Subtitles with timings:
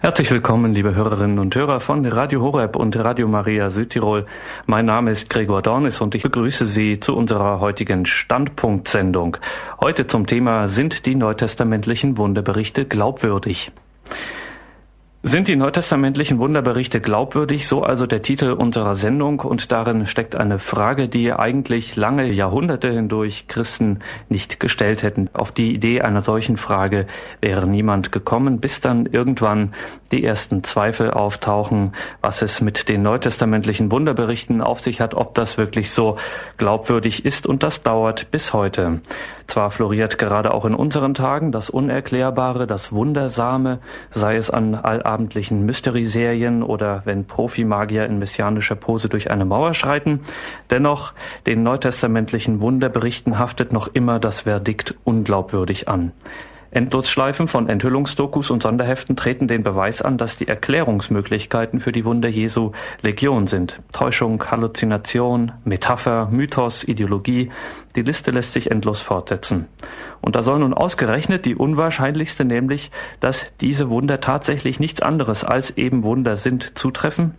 [0.00, 4.26] Herzlich willkommen, liebe Hörerinnen und Hörer von Radio Horeb und Radio Maria Südtirol.
[4.64, 9.38] Mein Name ist Gregor Dornis und ich begrüße Sie zu unserer heutigen Standpunktsendung.
[9.80, 13.72] Heute zum Thema Sind die neutestamentlichen Wunderberichte glaubwürdig?
[15.28, 17.68] Sind die neutestamentlichen Wunderberichte glaubwürdig?
[17.68, 22.90] So also der Titel unserer Sendung und darin steckt eine Frage, die eigentlich lange Jahrhunderte
[22.90, 23.98] hindurch Christen
[24.30, 25.28] nicht gestellt hätten.
[25.34, 27.06] Auf die Idee einer solchen Frage
[27.42, 29.74] wäre niemand gekommen, bis dann irgendwann
[30.12, 31.92] die ersten Zweifel auftauchen,
[32.22, 36.16] was es mit den neutestamentlichen Wunderberichten auf sich hat, ob das wirklich so
[36.56, 39.02] glaubwürdig ist und das dauert bis heute.
[39.46, 43.78] Zwar floriert gerade auch in unseren Tagen das Unerklärbare, das Wundersame,
[44.10, 44.74] sei es an
[45.18, 50.20] allabendlichen Mystery-Serien oder wenn Profimagier in messianischer Pose durch eine Mauer schreiten,
[50.70, 51.12] dennoch
[51.46, 56.12] den neutestamentlichen Wunderberichten haftet noch immer das Verdikt unglaubwürdig an.
[56.70, 62.28] Endlosschleifen von Enthüllungsdokus und Sonderheften treten den Beweis an, dass die Erklärungsmöglichkeiten für die Wunder
[62.28, 62.72] Jesu
[63.02, 63.80] Legion sind.
[63.92, 67.50] Täuschung, Halluzination, Metapher, Mythos, Ideologie,
[67.96, 69.66] die Liste lässt sich endlos fortsetzen.
[70.20, 75.70] Und da soll nun ausgerechnet die unwahrscheinlichste, nämlich, dass diese Wunder tatsächlich nichts anderes als
[75.76, 77.34] eben Wunder sind, zutreffen?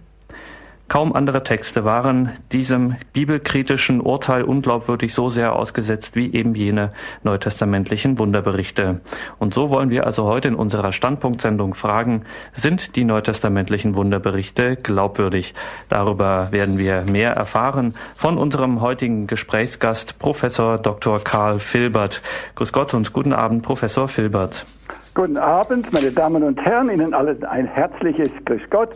[0.90, 8.18] Kaum andere Texte waren diesem bibelkritischen Urteil unglaubwürdig so sehr ausgesetzt wie eben jene neutestamentlichen
[8.18, 9.00] Wunderberichte.
[9.38, 12.24] Und so wollen wir also heute in unserer Standpunktsendung fragen,
[12.54, 15.54] sind die neutestamentlichen Wunderberichte glaubwürdig?
[15.90, 21.20] Darüber werden wir mehr erfahren von unserem heutigen Gesprächsgast, Professor Dr.
[21.20, 22.24] Karl Filbert.
[22.56, 24.66] Grüß Gott und guten Abend, Professor Filbert.
[25.14, 28.90] Guten Abend, meine Damen und Herren, Ihnen allen ein herzliches Grüß Gott.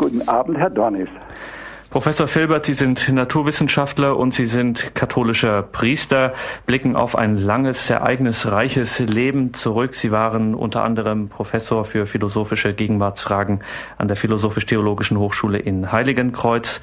[0.00, 1.10] Guten Abend, Herr Dornis.
[1.90, 6.32] Professor Filbert, Sie sind Naturwissenschaftler und Sie sind katholischer Priester,
[6.64, 9.94] blicken auf ein langes, ereignisreiches Leben zurück.
[9.94, 13.62] Sie waren unter anderem Professor für philosophische Gegenwartsfragen
[13.98, 16.80] an der Philosophisch-Theologischen Hochschule in Heiligenkreuz.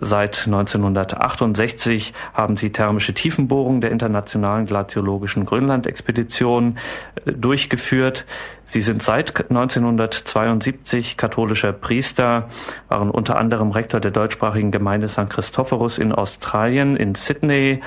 [0.00, 6.78] Seit 1968 haben sie thermische Tiefenbohrung der internationalen glaziologischen Grönland-Expedition
[7.24, 8.24] äh, durchgeführt.
[8.64, 12.48] Sie sind seit 1972 katholischer Priester,
[12.88, 15.30] waren unter anderem Rektor der deutschsprachigen Gemeinde St.
[15.30, 17.80] Christophorus in Australien, in Sydney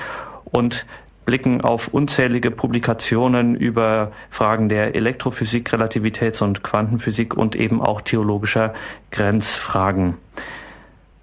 [0.44, 0.84] und
[1.24, 8.74] blicken auf unzählige Publikationen über Fragen der Elektrophysik, Relativitäts- und Quantenphysik und eben auch theologischer
[9.12, 10.18] Grenzfragen.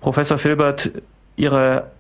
[0.01, 0.91] Professor Filbert,
[1.35, 1.91] Ihre,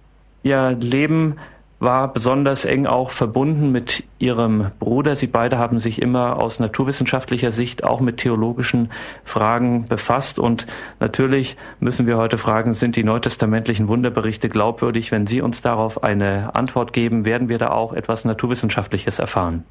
[0.43, 1.35] Ihr Leben
[1.79, 5.15] war besonders eng auch verbunden mit Ihrem Bruder.
[5.15, 8.91] Sie beide haben sich immer aus naturwissenschaftlicher Sicht auch mit theologischen
[9.23, 10.39] Fragen befasst.
[10.39, 10.67] Und
[10.99, 15.11] natürlich müssen wir heute fragen, sind die neutestamentlichen Wunderberichte glaubwürdig?
[15.11, 19.63] Wenn Sie uns darauf eine Antwort geben, werden wir da auch etwas Naturwissenschaftliches erfahren.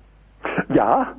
[0.74, 1.14] Ja,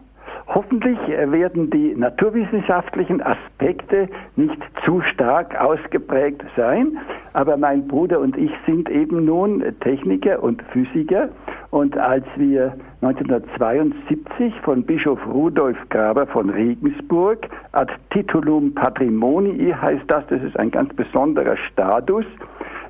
[0.51, 6.97] Hoffentlich werden die naturwissenschaftlichen Aspekte nicht zu stark ausgeprägt sein,
[7.33, 11.29] aber mein Bruder und ich sind eben nun Techniker und Physiker.
[11.69, 20.25] Und als wir 1972 von Bischof Rudolf Graber von Regensburg ad titulum patrimonii heißt das,
[20.29, 22.25] das ist ein ganz besonderer Status,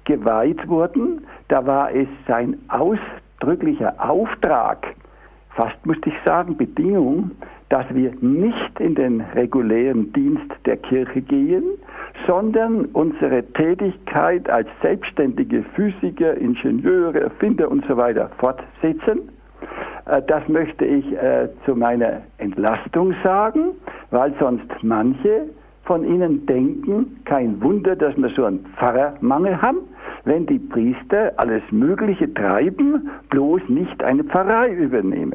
[0.05, 4.87] geweiht wurden, da war es sein ausdrücklicher Auftrag,
[5.59, 7.31] fast musste ich sagen, Bedingung,
[7.67, 11.65] dass wir nicht in den regulären Dienst der Kirche gehen,
[12.25, 19.29] sondern unsere Tätigkeit als selbstständige Physiker, Ingenieure, Erfinder und so weiter fortsetzen.
[20.05, 23.71] Äh, das möchte ich äh, zu meiner Entlastung sagen,
[24.11, 25.49] weil sonst manche
[25.89, 29.79] von Ihnen denken, kein Wunder, dass wir so einen Pfarrermangel haben,
[30.23, 35.33] wenn die Priester alles Mögliche treiben, bloß nicht eine Pfarrei übernehmen.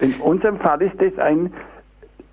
[0.00, 1.52] In unserem Fall ist es ein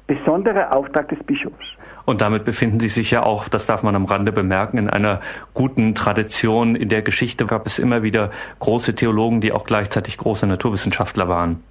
[0.07, 1.65] besonderer Auftrag des Bischofs.
[2.05, 5.19] Und damit befinden Sie sich ja auch, das darf man am Rande bemerken, in einer
[5.53, 6.77] guten Tradition.
[6.77, 11.61] In der Geschichte gab es immer wieder große Theologen, die auch gleichzeitig große Naturwissenschaftler waren.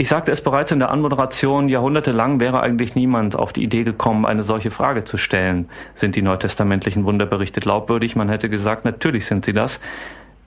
[0.00, 4.24] Ich sagte es bereits in der Anmoderation, jahrhundertelang wäre eigentlich niemand auf die Idee gekommen,
[4.24, 5.68] eine solche Frage zu stellen.
[5.94, 8.16] Sind die neutestamentlichen Wunderberichte glaubwürdig?
[8.16, 9.78] Man hätte gesagt, natürlich sind sie das.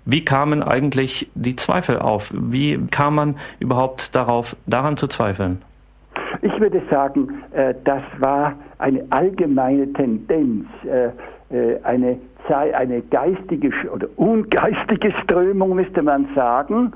[0.05, 2.33] Wie kamen eigentlich die Zweifel auf?
[2.35, 5.61] Wie kam man überhaupt darauf, daran zu zweifeln?
[6.41, 11.09] Ich würde sagen, äh, das war eine allgemeine Tendenz, äh,
[11.56, 12.17] äh, eine,
[12.49, 16.91] eine geistige oder ungeistige Strömung, müsste man sagen,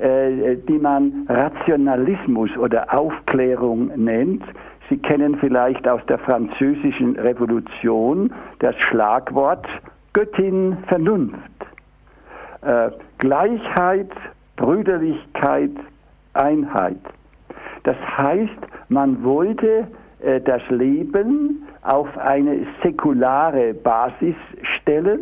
[0.00, 4.42] die man Rationalismus oder Aufklärung nennt.
[4.88, 9.66] Sie kennen vielleicht aus der französischen Revolution das Schlagwort
[10.14, 11.36] Göttin Vernunft
[12.62, 14.10] äh, Gleichheit,
[14.56, 15.72] Brüderlichkeit,
[16.34, 17.00] Einheit.
[17.84, 18.58] Das heißt,
[18.88, 19.86] man wollte
[20.20, 24.34] äh, das Leben auf eine säkulare Basis
[24.76, 25.20] stellen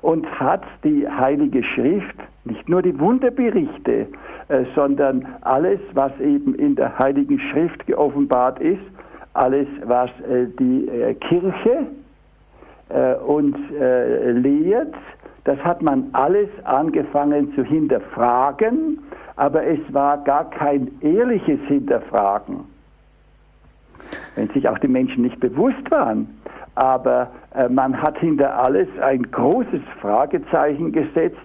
[0.00, 4.08] und hat die Heilige Schrift, nicht nur die Wunderberichte,
[4.48, 8.82] äh, sondern alles, was eben in der Heiligen Schrift geoffenbart ist,
[9.34, 11.86] alles, was äh, die äh, Kirche
[13.26, 14.94] uns lehrt,
[15.44, 18.98] das hat man alles angefangen zu hinterfragen,
[19.36, 22.64] aber es war gar kein ehrliches Hinterfragen.
[24.34, 26.28] Wenn sich auch die Menschen nicht bewusst waren,
[26.74, 27.30] aber
[27.70, 31.38] man hat hinter alles ein großes Fragezeichen gesetzt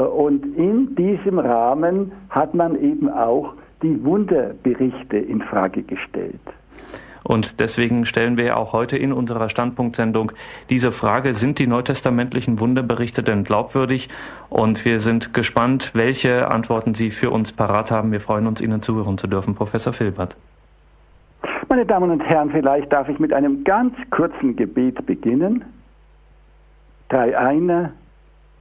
[0.00, 6.40] und in diesem Rahmen hat man eben auch die Wunderberichte in Frage gestellt.
[7.22, 10.30] Und deswegen stellen wir auch heute in unserer Standpunktsendung
[10.70, 14.08] diese Frage, sind die neutestamentlichen Wunderberichte denn glaubwürdig?
[14.48, 18.12] Und wir sind gespannt, welche Antworten Sie für uns parat haben.
[18.12, 20.36] Wir freuen uns, Ihnen zuhören zu dürfen, Professor Filbert.
[21.68, 25.64] Meine Damen und Herren, vielleicht darf ich mit einem ganz kurzen Gebet beginnen.
[27.08, 27.90] Drei einer,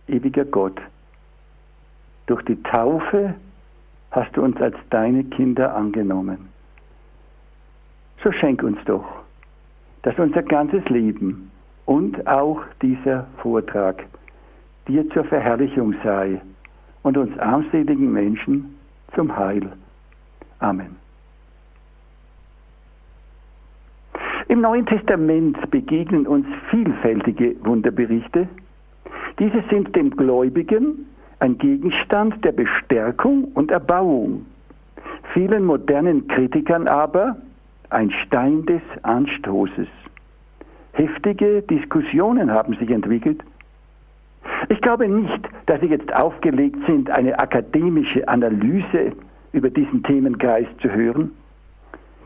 [0.08, 0.82] ewiger Gott,
[2.28, 3.36] durch die Taufe
[4.12, 6.56] hast du uns als deine Kinder angenommen
[8.26, 9.06] so schenk uns doch,
[10.02, 11.52] dass unser ganzes Leben
[11.86, 14.04] und auch dieser Vortrag
[14.88, 16.42] dir zur Verherrlichung sei
[17.04, 18.78] und uns armseligen Menschen
[19.14, 19.72] zum Heil.
[20.58, 20.96] Amen.
[24.48, 28.48] Im Neuen Testament begegnen uns vielfältige Wunderberichte.
[29.38, 31.06] Diese sind dem Gläubigen
[31.40, 34.46] ein Gegenstand der Bestärkung und Erbauung.
[35.34, 37.36] Vielen modernen Kritikern aber
[37.90, 39.88] ein Stein des Anstoßes.
[40.94, 43.44] Heftige Diskussionen haben sich entwickelt.
[44.70, 49.12] Ich glaube nicht, dass Sie jetzt aufgelegt sind, eine akademische Analyse
[49.52, 51.32] über diesen Themenkreis zu hören.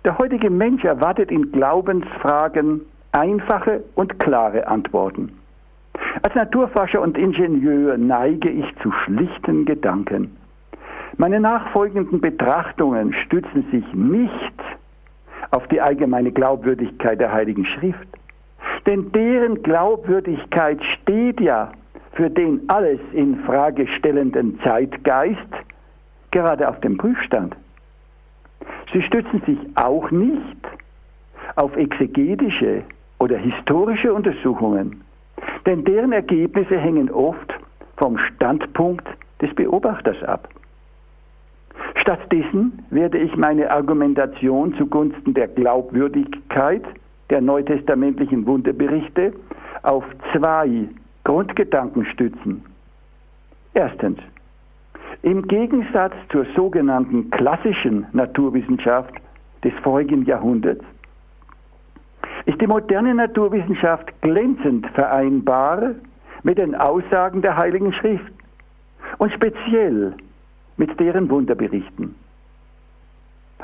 [0.05, 5.38] Der heutige Mensch erwartet in Glaubensfragen einfache und klare Antworten.
[6.21, 10.35] Als Naturforscher und Ingenieur neige ich zu schlichten Gedanken.
[11.17, 14.53] Meine nachfolgenden Betrachtungen stützen sich nicht
[15.51, 18.07] auf die allgemeine Glaubwürdigkeit der Heiligen Schrift.
[18.85, 21.71] Denn deren Glaubwürdigkeit steht ja
[22.13, 25.39] für den alles in Frage stellenden Zeitgeist
[26.31, 27.55] gerade auf dem Prüfstand.
[28.93, 30.57] Sie stützen sich auch nicht
[31.55, 32.83] auf exegetische
[33.19, 35.01] oder historische Untersuchungen,
[35.65, 37.53] denn deren Ergebnisse hängen oft
[37.97, 39.07] vom Standpunkt
[39.41, 40.49] des Beobachters ab.
[41.95, 46.83] Stattdessen werde ich meine Argumentation zugunsten der Glaubwürdigkeit
[47.29, 49.33] der neutestamentlichen Wunderberichte
[49.83, 50.03] auf
[50.33, 50.87] zwei
[51.23, 52.63] Grundgedanken stützen.
[53.73, 54.19] Erstens,
[55.21, 59.13] im Gegensatz zur sogenannten klassischen Naturwissenschaft
[59.63, 60.83] des vorigen Jahrhunderts
[62.49, 65.91] ist die moderne Naturwissenschaft glänzend vereinbar
[66.41, 68.33] mit den Aussagen der Heiligen Schrift
[69.19, 70.15] und speziell
[70.77, 72.15] mit deren Wunderberichten.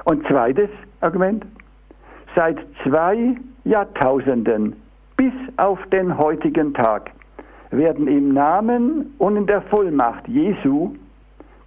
[0.04, 0.70] Und zweites
[1.02, 1.48] Argument,
[2.36, 4.76] seit zwei Jahrtausenden
[5.18, 7.10] bis auf den heutigen Tag
[7.72, 10.94] werden im Namen und in der Vollmacht Jesu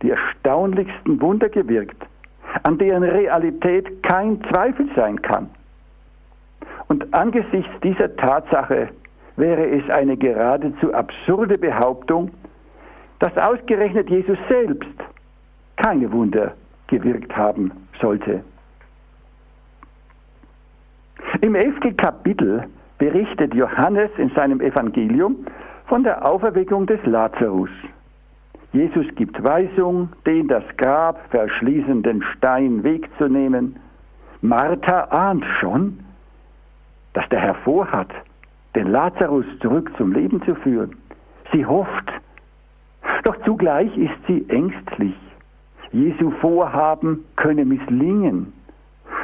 [0.03, 2.01] die erstaunlichsten Wunder gewirkt,
[2.63, 5.51] an deren Realität kein Zweifel sein kann.
[6.89, 8.89] Und angesichts dieser Tatsache
[9.37, 12.31] wäre es eine geradezu absurde Behauptung,
[13.21, 14.89] dass ausgerechnet Jesus selbst
[15.77, 16.55] keine Wunder
[16.89, 18.43] gewirkt haben sollte.
[21.41, 22.65] Im elften Kapitel
[22.99, 25.47] berichtet Johannes in seinem Evangelium
[25.87, 27.71] von der Auferweckung des Lazarus.
[28.73, 33.77] Jesus gibt Weisung, den das Grab verschließenden Stein wegzunehmen.
[34.43, 35.99] Martha ahnt schon,
[37.19, 38.11] dass der Herr vorhat,
[38.77, 40.95] den Lazarus zurück zum Leben zu führen.
[41.51, 42.13] Sie hofft,
[43.25, 45.17] doch zugleich ist sie ängstlich.
[45.91, 48.53] Jesu Vorhaben könne misslingen.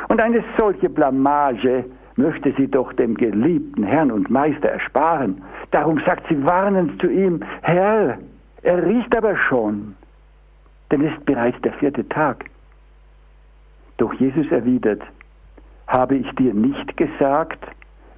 [0.09, 1.85] Und eine solche Blamage
[2.17, 5.41] möchte sie doch dem geliebten Herrn und Meister ersparen.
[5.71, 8.19] Darum sagt sie warnend zu ihm, Herr,
[8.63, 9.95] er riecht aber schon,
[10.91, 12.47] denn es ist bereits der vierte Tag.
[13.99, 15.03] Doch Jesus erwidert,
[15.87, 17.65] habe ich dir nicht gesagt,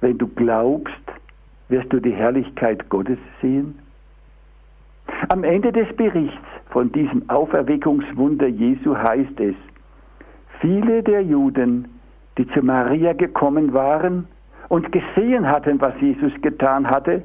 [0.01, 0.93] wenn du glaubst,
[1.69, 3.79] wirst du die Herrlichkeit Gottes sehen?
[5.29, 6.37] Am Ende des Berichts
[6.69, 9.55] von diesem Auferweckungswunder Jesu heißt es,
[10.59, 11.87] viele der Juden,
[12.37, 14.27] die zu Maria gekommen waren
[14.69, 17.23] und gesehen hatten, was Jesus getan hatte,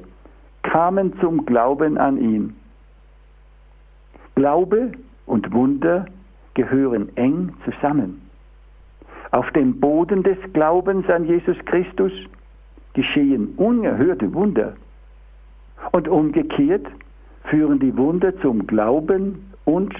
[0.63, 2.55] kamen zum Glauben an ihn.
[4.35, 4.93] Glaube
[5.25, 6.05] und Wunder
[6.53, 8.21] gehören eng zusammen.
[9.31, 12.11] Auf dem Boden des Glaubens an Jesus Christus
[12.93, 14.73] geschehen unerhörte Wunder.
[15.91, 16.87] Und umgekehrt
[17.45, 19.93] führen die Wunder zum Glauben und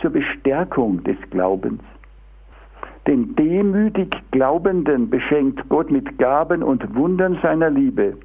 [0.00, 1.82] zur Bestärkung des Glaubens.
[3.06, 8.16] Den demütig Glaubenden beschenkt Gott mit Gaben und Wundern seiner Liebe.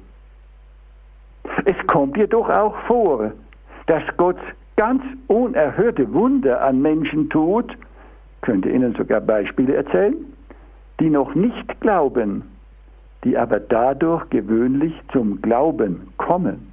[1.64, 3.32] Es kommt jedoch auch vor,
[3.86, 4.38] dass Gott
[4.76, 7.76] ganz unerhörte Wunder an Menschen tut,
[8.40, 10.16] könnte Ihnen sogar Beispiele erzählen,
[10.98, 12.42] die noch nicht glauben,
[13.24, 16.72] die aber dadurch gewöhnlich zum Glauben kommen.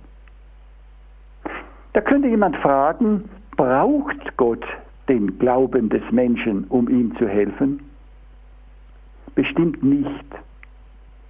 [1.94, 4.66] Da könnte jemand fragen, braucht Gott
[5.08, 7.82] den Glauben des Menschen, um ihm zu helfen?
[9.36, 10.26] Bestimmt nicht,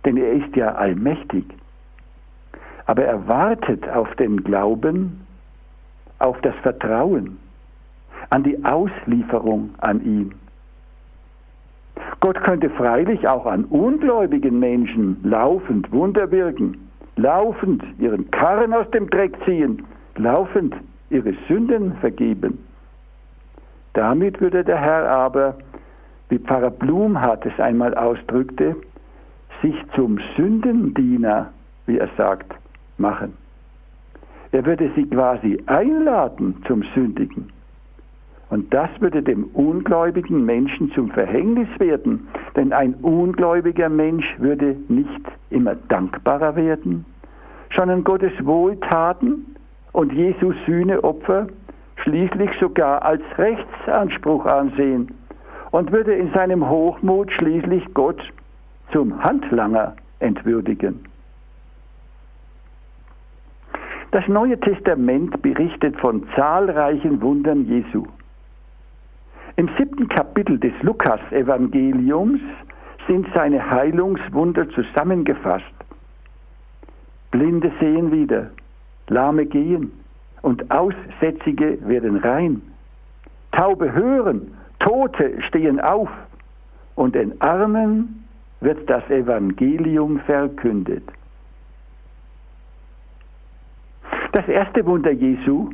[0.05, 1.45] denn er ist ja allmächtig.
[2.85, 5.25] Aber er wartet auf den Glauben,
[6.19, 7.37] auf das Vertrauen,
[8.29, 10.33] an die Auslieferung an ihn.
[12.21, 19.09] Gott könnte freilich auch an ungläubigen Menschen laufend Wunder wirken, laufend ihren Karren aus dem
[19.09, 19.85] Dreck ziehen,
[20.17, 20.75] laufend
[21.09, 22.59] ihre Sünden vergeben.
[23.93, 25.57] Damit würde der Herr aber,
[26.29, 28.75] wie Pfarrer Blumhardt es einmal ausdrückte,
[29.61, 31.51] sich zum Sündendiener,
[31.85, 32.53] wie er sagt,
[32.97, 33.33] machen.
[34.51, 37.51] Er würde sie quasi einladen zum Sündigen.
[38.49, 45.21] Und das würde dem ungläubigen Menschen zum Verhängnis werden, denn ein ungläubiger Mensch würde nicht
[45.51, 47.05] immer dankbarer werden,
[47.77, 49.55] sondern Gottes Wohltaten
[49.91, 51.47] und Jesus Sühneopfer
[51.97, 55.13] schließlich sogar als Rechtsanspruch ansehen
[55.71, 58.19] und würde in seinem Hochmut schließlich Gott
[58.91, 61.05] zum Handlanger entwürdigen.
[64.11, 68.07] Das Neue Testament berichtet von zahlreichen Wundern Jesu.
[69.55, 72.39] Im siebten Kapitel des Lukas-Evangeliums
[73.07, 75.65] sind seine Heilungswunder zusammengefasst.
[77.31, 78.51] Blinde sehen wieder,
[79.07, 79.91] Lahme gehen
[80.41, 82.61] und Aussätzige werden rein.
[83.51, 86.09] Taube hören, Tote stehen auf
[86.95, 88.25] und den Armen
[88.61, 91.03] wird das Evangelium verkündet.
[94.33, 95.69] Das erste Wunder Jesu,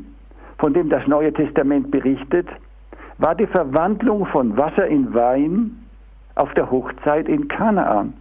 [0.58, 2.48] von dem das Neue Testament berichtet,
[3.18, 5.86] war die Verwandlung von Wasser in Wein
[6.36, 8.14] auf der Hochzeit in Kanaan.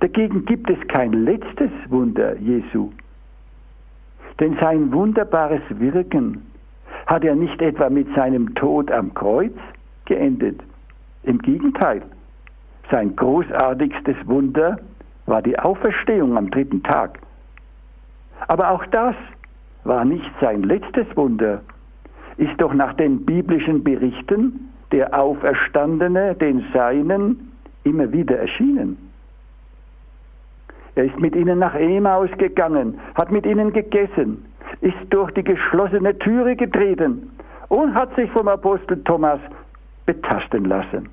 [0.00, 2.90] Dagegen gibt es kein letztes Wunder Jesu.
[4.40, 6.46] Denn sein wunderbares Wirken
[7.06, 9.54] hat er nicht etwa mit seinem Tod am Kreuz
[10.04, 10.60] geendet.
[11.24, 12.02] Im Gegenteil,
[12.90, 14.78] sein großartigstes Wunder
[15.26, 17.18] war die Auferstehung am dritten Tag.
[18.48, 19.14] Aber auch das
[19.84, 21.62] war nicht sein letztes Wunder,
[22.42, 27.52] ist doch nach den biblischen Berichten der Auferstandene den Seinen
[27.84, 28.96] immer wieder erschienen.
[30.96, 34.44] Er ist mit ihnen nach Emaus gegangen, hat mit ihnen gegessen,
[34.80, 37.30] ist durch die geschlossene Türe getreten
[37.68, 39.40] und hat sich vom Apostel Thomas
[40.04, 41.08] betasten lassen.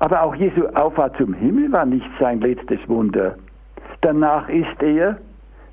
[0.00, 3.36] Aber auch Jesu Auffahrt zum Himmel war nicht sein letztes Wunder.
[4.00, 5.18] Danach ist er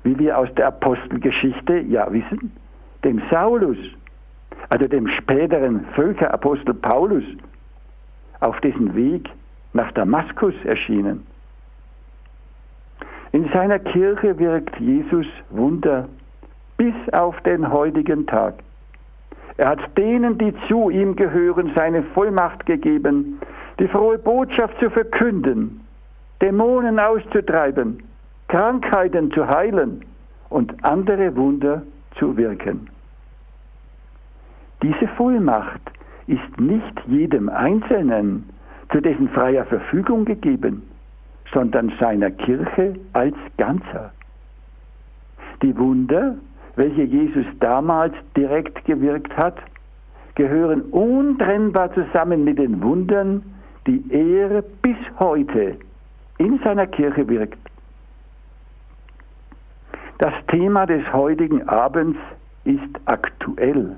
[0.02, 2.52] wie wir aus der Apostelgeschichte ja wissen,
[3.04, 3.78] dem Saulus,
[4.68, 7.24] also dem späteren Völkerapostel Paulus,
[8.40, 9.28] auf dessen Weg
[9.72, 11.26] nach Damaskus erschienen.
[13.32, 16.08] In seiner Kirche wirkt Jesus Wunder
[16.76, 18.54] bis auf den heutigen Tag.
[19.56, 23.38] Er hat denen, die zu ihm gehören, seine Vollmacht gegeben,
[23.78, 25.80] die frohe Botschaft zu verkünden,
[26.40, 28.02] Dämonen auszutreiben,
[28.48, 30.04] Krankheiten zu heilen
[30.48, 31.82] und andere Wunder
[32.20, 32.88] zu wirken.
[34.82, 35.80] Diese Vollmacht
[36.28, 38.48] ist nicht jedem Einzelnen
[38.92, 40.82] zu dessen freier Verfügung gegeben,
[41.52, 44.12] sondern seiner Kirche als Ganzer.
[45.62, 46.36] Die Wunder,
[46.76, 49.56] welche Jesus damals direkt gewirkt hat,
[50.34, 53.42] gehören untrennbar zusammen mit den Wundern,
[53.86, 55.76] die er bis heute
[56.38, 57.58] in seiner Kirche wirkt.
[60.20, 62.18] Das Thema des heutigen Abends
[62.64, 63.96] ist aktuell.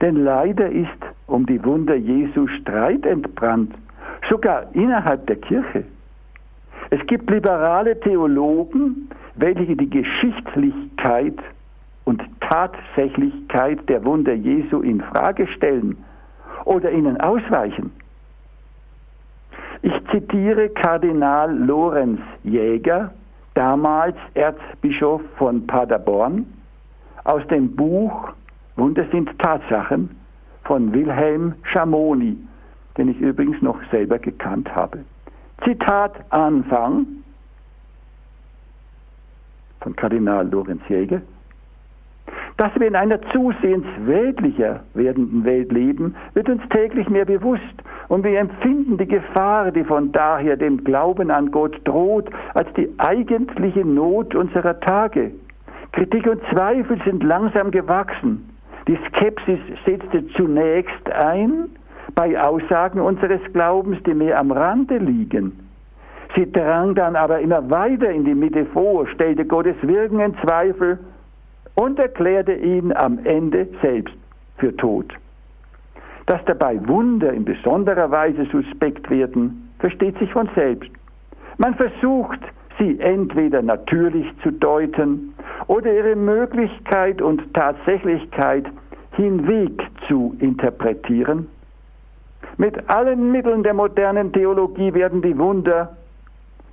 [0.00, 0.88] Denn leider ist
[1.26, 3.74] um die Wunder Jesu Streit entbrannt,
[4.30, 5.84] sogar innerhalb der Kirche.
[6.90, 11.36] Es gibt liberale Theologen, welche die Geschichtlichkeit
[12.04, 15.96] und Tatsächlichkeit der Wunder Jesu in Frage stellen
[16.64, 17.90] oder ihnen ausweichen.
[19.82, 23.12] Ich zitiere Kardinal Lorenz Jäger,
[23.54, 26.46] damals Erzbischof von Paderborn,
[27.24, 28.32] aus dem Buch
[28.76, 30.16] Wunder sind Tatsachen
[30.64, 32.36] von Wilhelm Schamoni,
[32.98, 35.04] den ich übrigens noch selber gekannt habe.
[35.62, 37.06] Zitat Anfang
[39.80, 41.22] von Kardinal Lorenz Jäger.
[42.56, 47.62] Dass wir in einer zusehends weltlicher werdenden Welt leben, wird uns täglich mehr bewusst
[48.08, 52.88] und wir empfinden die Gefahr, die von daher dem Glauben an Gott droht, als die
[52.98, 55.32] eigentliche Not unserer Tage.
[55.90, 58.48] Kritik und Zweifel sind langsam gewachsen.
[58.86, 61.70] Die Skepsis setzte zunächst ein
[62.14, 65.58] bei Aussagen unseres Glaubens, die mehr am Rande liegen.
[66.36, 70.98] Sie drang dann aber immer weiter in die Mitte vor, stellte Gottes Wirken in Zweifel
[71.74, 74.14] und erklärte ihn am Ende selbst
[74.58, 75.12] für tot.
[76.26, 80.90] Dass dabei Wunder in besonderer Weise suspekt werden, versteht sich von selbst.
[81.58, 82.40] Man versucht,
[82.78, 85.34] sie entweder natürlich zu deuten
[85.66, 88.66] oder ihre Möglichkeit und Tatsächlichkeit
[89.12, 91.48] hinweg zu interpretieren.
[92.56, 95.96] Mit allen Mitteln der modernen Theologie werden die Wunder,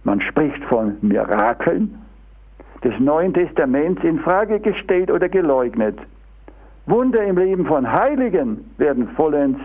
[0.03, 2.00] man spricht von Mirakeln,
[2.83, 5.97] des Neuen Testaments in Frage gestellt oder geleugnet.
[6.87, 9.59] Wunder im Leben von Heiligen werden vollends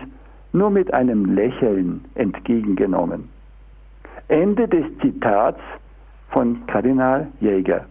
[0.53, 3.29] nur mit einem Lächeln entgegengenommen.
[4.27, 5.59] Ende des Zitats
[6.29, 7.85] von Kardinal Jäger.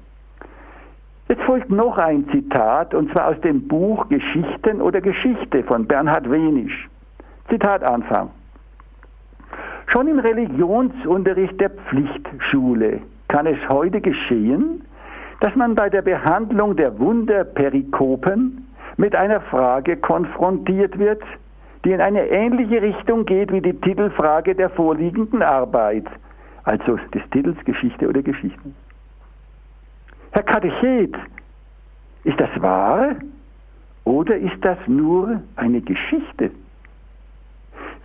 [1.29, 6.31] Jetzt folgt noch ein Zitat, und zwar aus dem Buch Geschichten oder Geschichte von Bernhard
[6.31, 6.89] Wenisch.
[7.49, 8.31] Zitat Anfang.
[9.89, 14.83] Schon im Religionsunterricht der Pflichtschule kann es heute geschehen,
[15.41, 18.67] dass man bei der Behandlung der Wunderperikopen
[18.97, 21.23] mit einer Frage konfrontiert wird,
[21.85, 26.07] die in eine ähnliche Richtung geht wie die Titelfrage der vorliegenden Arbeit,
[26.65, 28.75] also des Titels Geschichte oder Geschichten.
[30.33, 31.15] Herr Katechet,
[32.25, 33.17] ist das wahr
[34.05, 36.51] oder ist das nur eine Geschichte?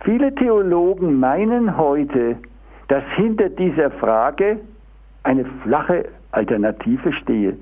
[0.04, 2.36] Viele Theologen meinen heute,
[2.88, 4.60] dass hinter dieser Frage
[5.22, 7.56] eine flache Alternative stehe.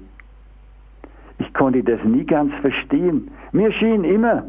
[1.38, 3.30] Ich konnte das nie ganz verstehen.
[3.52, 4.44] Mir schien immer,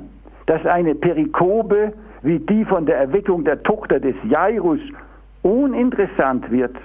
[0.45, 1.93] dass eine Perikope
[2.23, 4.79] wie die von der Erweckung der Tochter des Jairus
[5.41, 6.75] uninteressant wird,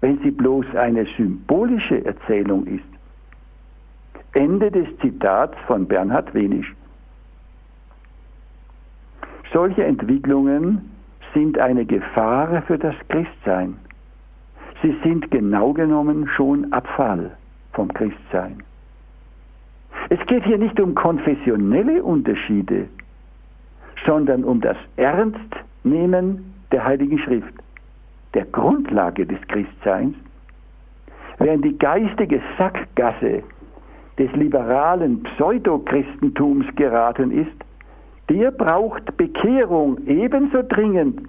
[0.00, 2.84] wenn sie bloß eine symbolische Erzählung ist.
[4.34, 6.74] Ende des Zitats von Bernhard Wenisch.
[9.52, 10.90] Solche Entwicklungen
[11.34, 13.76] sind eine Gefahr für das Christsein.
[14.84, 17.30] Sie sind genau genommen schon Abfall
[17.72, 18.62] vom Christsein.
[20.10, 22.88] Es geht hier nicht um konfessionelle Unterschiede,
[24.04, 27.54] sondern um das Ernstnehmen der Heiligen Schrift,
[28.34, 30.16] der Grundlage des Christseins,
[31.38, 33.42] während die geistige Sackgasse
[34.18, 37.56] des liberalen Pseudochristentums geraten ist,
[38.28, 41.22] der braucht Bekehrung ebenso dringend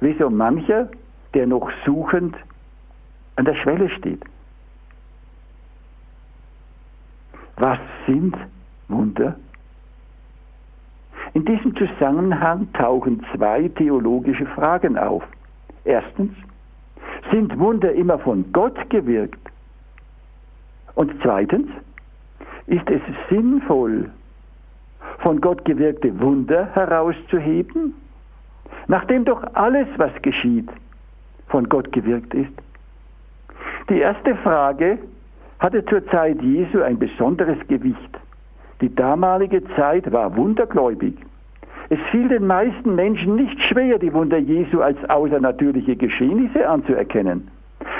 [0.00, 0.90] wie so mancher,
[1.32, 2.36] der noch suchend
[3.36, 4.22] an der Schwelle steht.
[7.56, 8.36] Was sind
[8.88, 9.36] Wunder?
[11.34, 15.22] In diesem Zusammenhang tauchen zwei theologische Fragen auf.
[15.84, 16.32] Erstens,
[17.30, 19.38] sind Wunder immer von Gott gewirkt?
[20.94, 21.68] Und zweitens,
[22.66, 24.10] ist es sinnvoll,
[25.18, 27.94] von Gott gewirkte Wunder herauszuheben,
[28.88, 30.68] nachdem doch alles, was geschieht,
[31.48, 32.52] von Gott gewirkt ist?
[33.90, 34.98] Die erste Frage
[35.58, 38.18] hatte zur Zeit Jesu ein besonderes Gewicht.
[38.80, 41.16] Die damalige Zeit war wundergläubig.
[41.88, 47.48] Es fiel den meisten Menschen nicht schwer, die Wunder Jesu als außernatürliche Geschehnisse anzuerkennen.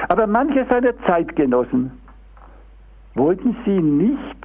[0.09, 1.91] Aber manche seiner Zeitgenossen
[3.17, 4.37] wollten sie nicht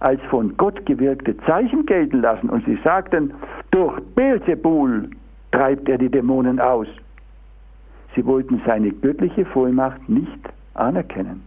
[0.00, 3.32] als von Gott gewirkte Zeichen gelten lassen und sie sagten,
[3.70, 5.10] durch Beelzebul
[5.52, 6.88] treibt er die Dämonen aus.
[8.16, 11.42] Sie wollten seine göttliche Vollmacht nicht anerkennen.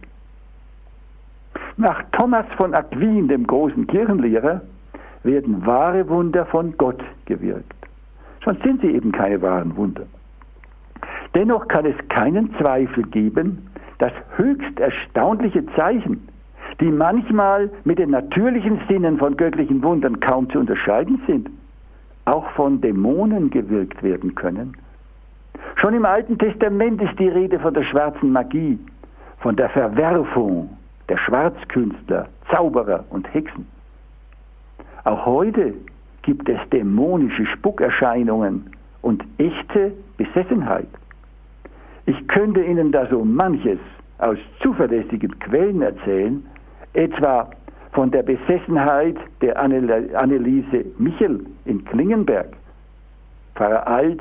[1.76, 4.60] Nach Thomas von Aquin, dem großen Kirchenlehrer,
[5.24, 7.74] werden wahre Wunder von Gott gewirkt.
[8.44, 10.04] Sonst sind sie eben keine wahren Wunder.
[11.34, 13.66] Dennoch kann es keinen Zweifel geben,
[13.98, 16.28] dass höchst erstaunliche Zeichen,
[16.80, 21.48] die manchmal mit den natürlichen Sinnen von göttlichen Wundern kaum zu unterscheiden sind,
[22.24, 24.76] auch von Dämonen gewirkt werden können.
[25.76, 28.78] Schon im Alten Testament ist die Rede von der schwarzen Magie,
[29.42, 30.70] von der Verwerfung
[31.08, 33.66] der Schwarzkünstler, Zauberer und Hexen.
[35.04, 35.74] Auch heute
[36.22, 38.70] gibt es dämonische Spuckerscheinungen
[39.02, 40.86] und echte Besessenheit.
[42.06, 43.80] Ich könnte Ihnen da so manches
[44.18, 46.46] aus zuverlässigen Quellen erzählen,
[46.92, 47.50] etwa
[47.90, 52.56] von der Besessenheit der Anneliese Michel in Klingenberg.
[53.56, 54.20] Pfarrer Alt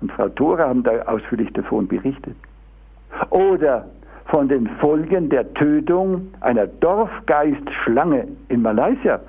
[0.00, 2.36] und Frau Thora haben da ausführlich davon berichtet.
[3.28, 3.86] Oder
[4.30, 9.20] von den Folgen der Tötung einer Dorfgeistschlange in Malaysia.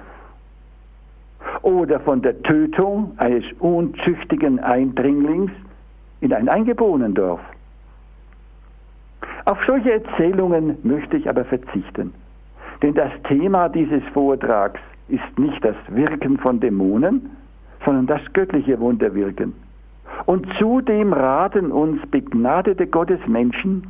[1.63, 5.51] Oder von der Tötung eines unzüchtigen Eindringlings
[6.21, 7.41] in ein Eingeborenendorf.
[9.45, 12.13] Auf solche Erzählungen möchte ich aber verzichten.
[12.83, 17.31] Denn das Thema dieses Vortrags ist nicht das Wirken von Dämonen,
[17.83, 19.53] sondern das göttliche Wunderwirken.
[20.27, 23.83] Und zudem raten uns begnadete Gottesmenschen,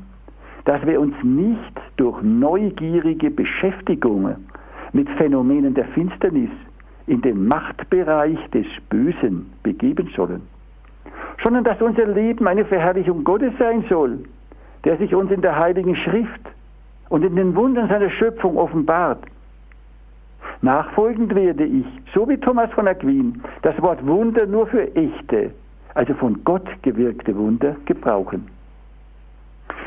[0.65, 4.47] dass wir uns nicht durch neugierige Beschäftigungen
[4.93, 6.49] mit Phänomenen der Finsternis
[7.07, 10.41] in den Machtbereich des Bösen begeben sollen,
[11.43, 14.19] sondern dass unser Leben eine Verherrlichung Gottes sein soll,
[14.83, 16.41] der sich uns in der Heiligen Schrift
[17.09, 19.23] und in den Wundern seiner Schöpfung offenbart.
[20.61, 25.51] Nachfolgend werde ich, so wie Thomas von Aquin, das Wort Wunder nur für echte,
[25.95, 28.47] also von Gott gewirkte Wunder gebrauchen.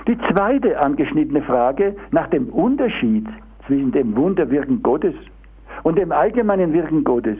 [0.06, 3.26] Die zweite angeschnittene Frage nach dem Unterschied
[3.66, 5.14] zwischen dem Wunderwirken Gottes
[5.82, 7.38] und dem allgemeinen Wirken Gottes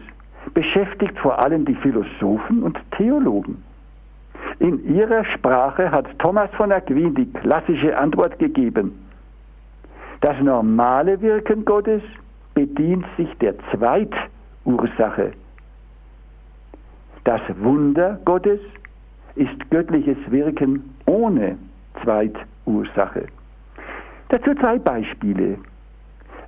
[0.55, 3.63] beschäftigt vor allem die Philosophen und Theologen.
[4.59, 8.93] In ihrer Sprache hat Thomas von Aquin die klassische Antwort gegeben.
[10.21, 12.03] Das normale Wirken Gottes
[12.55, 15.33] bedient sich der Zweitursache.
[17.25, 18.61] Das Wunder Gottes
[19.35, 21.59] ist göttliches Wirken ohne
[22.03, 23.27] Zweitursache.
[24.29, 25.59] Dazu zwei Beispiele.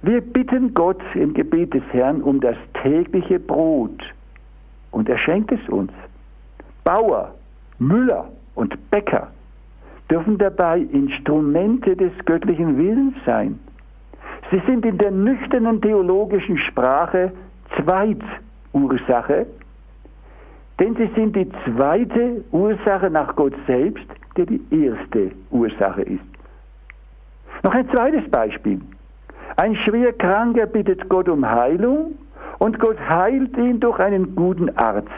[0.03, 4.03] Wir bitten Gott im Gebet des Herrn um das tägliche Brot
[4.91, 5.93] und er schenkt es uns.
[6.85, 7.35] Bauer,
[7.79, 9.29] Müller und Bäcker
[10.11, 13.59] dürfen dabei Instrumente des göttlichen Willens sein.
[14.51, 17.33] Sie sind in der nüchternen theologischen Sprache
[17.77, 19.47] Zweitursache,
[20.79, 24.07] denn sie sind die zweite Ursache nach Gott selbst,
[24.37, 26.25] der die erste Ursache ist.
[27.63, 28.81] Noch ein zweites Beispiel.
[29.57, 32.19] Ein Schwerkranker bittet Gott um Heilung
[32.59, 35.09] und Gott heilt ihn durch einen guten Arzt.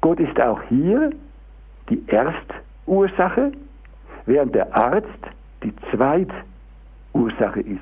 [0.00, 1.10] Gott ist auch hier
[1.88, 3.52] die Erstursache,
[4.26, 5.08] während der Arzt
[5.62, 7.80] die Zweitursache ist.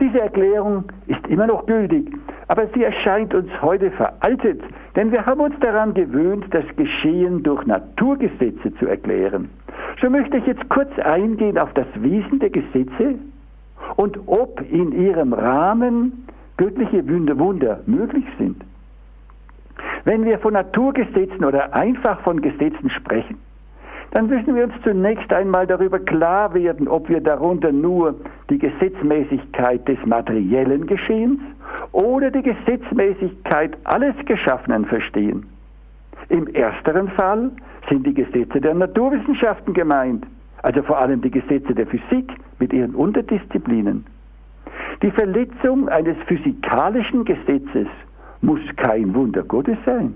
[0.00, 2.12] Diese Erklärung ist immer noch gültig,
[2.48, 4.62] aber sie erscheint uns heute veraltet,
[4.96, 9.50] denn wir haben uns daran gewöhnt, das Geschehen durch Naturgesetze zu erklären.
[10.00, 13.16] So möchte ich jetzt kurz eingehen auf das Wesen der Gesetze
[13.96, 18.64] und ob in ihrem Rahmen göttliche Wunder möglich sind.
[20.04, 23.36] Wenn wir von Naturgesetzen oder einfach von Gesetzen sprechen,
[24.12, 28.14] dann müssen wir uns zunächst einmal darüber klar werden, ob wir darunter nur
[28.48, 31.40] die Gesetzmäßigkeit des materiellen Geschehens
[31.92, 35.46] oder die Gesetzmäßigkeit alles Geschaffenen verstehen.
[36.28, 37.50] Im ersteren Fall
[37.88, 40.26] sind die Gesetze der Naturwissenschaften gemeint,
[40.62, 44.04] also vor allem die Gesetze der Physik mit ihren Unterdisziplinen.
[45.02, 47.86] Die Verletzung eines physikalischen Gesetzes
[48.40, 50.14] muss kein Wunder Gottes sein,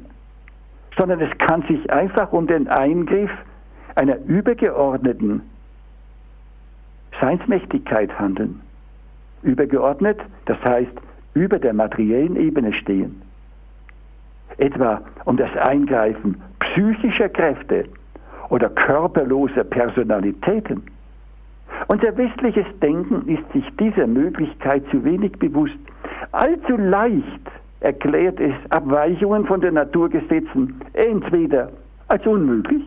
[0.99, 3.31] sondern es kann sich einfach um den Eingriff
[3.95, 5.43] einer übergeordneten
[7.21, 8.61] Seinsmächtigkeit handeln.
[9.43, 10.93] Übergeordnet, das heißt
[11.35, 13.23] über der materiellen Ebene stehen.
[14.59, 17.85] Etwa um das Eingreifen psychischer Kräfte
[18.49, 20.83] oder körperloser Personalitäten.
[21.89, 25.79] Unser westliches Denken ist sich dieser Möglichkeit zu wenig bewusst.
[26.33, 31.71] Allzu leicht erklärt es Abweichungen von den Naturgesetzen entweder
[32.09, 32.85] als unmöglich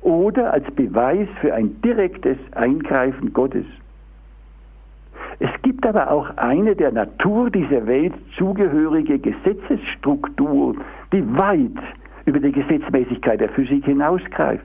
[0.00, 3.66] oder als Beweis für ein direktes Eingreifen Gottes.
[5.38, 10.76] Es gibt aber auch eine der Natur dieser Welt zugehörige Gesetzesstruktur,
[11.12, 11.82] die weit
[12.24, 14.64] über die Gesetzmäßigkeit der Physik hinausgreift.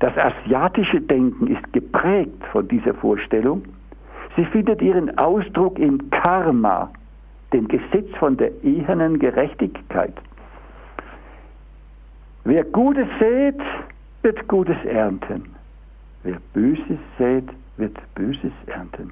[0.00, 3.62] Das asiatische Denken ist geprägt von dieser Vorstellung.
[4.36, 6.90] Sie findet ihren Ausdruck im Karma,
[7.52, 10.12] dem Gesetz von der ehernen Gerechtigkeit.
[12.44, 13.60] Wer Gutes sät,
[14.22, 15.44] wird Gutes ernten.
[16.22, 19.10] Wer Böses sät, wird Böses ernten.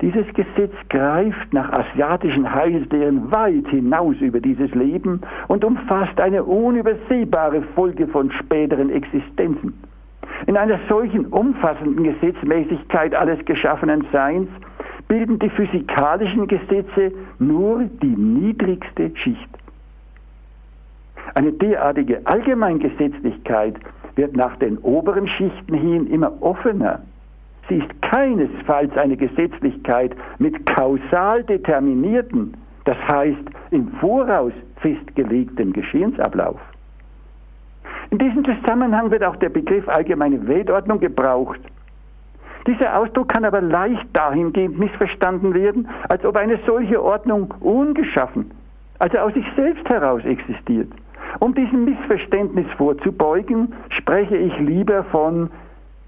[0.00, 7.62] Dieses Gesetz greift nach asiatischen Heilslehren weit hinaus über dieses Leben und umfasst eine unübersehbare
[7.74, 9.74] Folge von späteren Existenzen.
[10.46, 14.48] In einer solchen umfassenden Gesetzmäßigkeit alles geschaffenen Seins
[15.08, 19.48] bilden die physikalischen Gesetze nur die niedrigste Schicht.
[21.34, 23.74] Eine derartige Allgemeingesetzlichkeit
[24.14, 27.02] wird nach den oberen Schichten hin immer offener
[27.68, 36.58] Sie ist keinesfalls eine Gesetzlichkeit mit kausal determinierten, das heißt im Voraus festgelegten Geschehensablauf.
[38.10, 41.60] In diesem Zusammenhang wird auch der Begriff allgemeine Weltordnung gebraucht.
[42.66, 48.50] Dieser Ausdruck kann aber leicht dahingehend missverstanden werden, als ob eine solche Ordnung ungeschaffen,
[48.98, 50.88] also aus sich selbst heraus existiert.
[51.40, 55.50] Um diesem Missverständnis vorzubeugen, spreche ich lieber von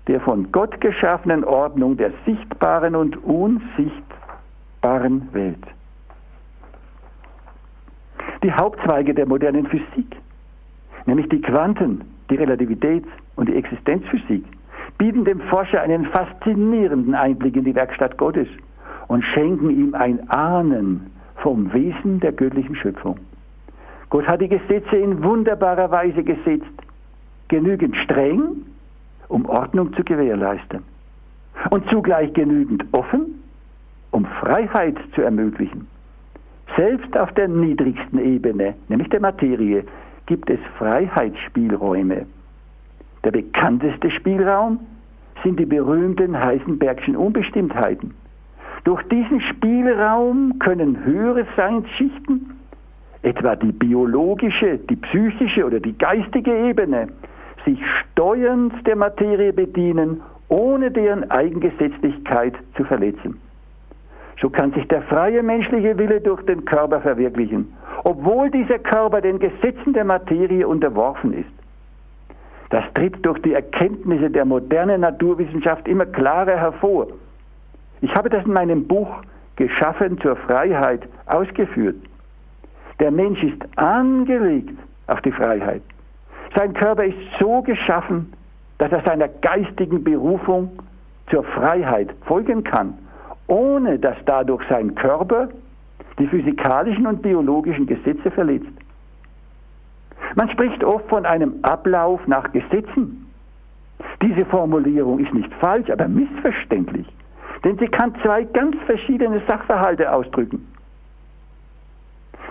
[0.07, 5.67] der von Gott geschaffenen Ordnung der sichtbaren und unsichtbaren Welt.
[8.43, 10.17] Die Hauptzweige der modernen Physik,
[11.07, 14.45] nämlich die Quanten, die Relativitäts- und die Existenzphysik,
[14.97, 18.49] bieten dem Forscher einen faszinierenden Einblick in die Werkstatt Gottes
[19.09, 23.17] und schenken ihm ein Ahnen vom Wesen der göttlichen Schöpfung.
[24.09, 26.67] Gott hat die Gesetze in wunderbarer Weise gesetzt,
[27.49, 28.63] genügend streng,
[29.31, 30.83] um Ordnung zu gewährleisten
[31.71, 33.43] und zugleich genügend offen,
[34.11, 35.87] um Freiheit zu ermöglichen.
[36.77, 39.85] Selbst auf der niedrigsten Ebene, nämlich der Materie,
[40.27, 42.27] gibt es Freiheitsspielräume.
[43.25, 44.81] Der bekannteste Spielraum
[45.43, 48.15] sind die berühmten Heisenbergschen Unbestimmtheiten.
[48.85, 52.51] Durch diesen Spielraum können höhere Seinsschichten,
[53.23, 57.09] etwa die biologische, die psychische oder die geistige Ebene,
[57.65, 57.79] sich
[58.13, 63.41] steuernd der Materie bedienen, ohne deren Eigengesetzlichkeit zu verletzen.
[64.41, 67.73] So kann sich der freie menschliche Wille durch den Körper verwirklichen,
[68.05, 71.51] obwohl dieser Körper den Gesetzen der Materie unterworfen ist.
[72.71, 77.09] Das tritt durch die Erkenntnisse der modernen Naturwissenschaft immer klarer hervor.
[78.01, 79.23] Ich habe das in meinem Buch
[79.57, 81.97] Geschaffen zur Freiheit ausgeführt.
[82.99, 85.83] Der Mensch ist angelegt auf die Freiheit.
[86.57, 88.33] Sein Körper ist so geschaffen,
[88.79, 90.71] dass er seiner geistigen Berufung
[91.31, 92.95] zur Freiheit folgen kann,
[93.47, 95.49] ohne dass dadurch sein Körper
[96.19, 98.73] die physikalischen und biologischen Gesetze verletzt.
[100.35, 103.27] Man spricht oft von einem Ablauf nach Gesetzen.
[104.23, 107.07] Diese Formulierung ist nicht falsch, aber missverständlich,
[107.65, 110.67] denn sie kann zwei ganz verschiedene Sachverhalte ausdrücken.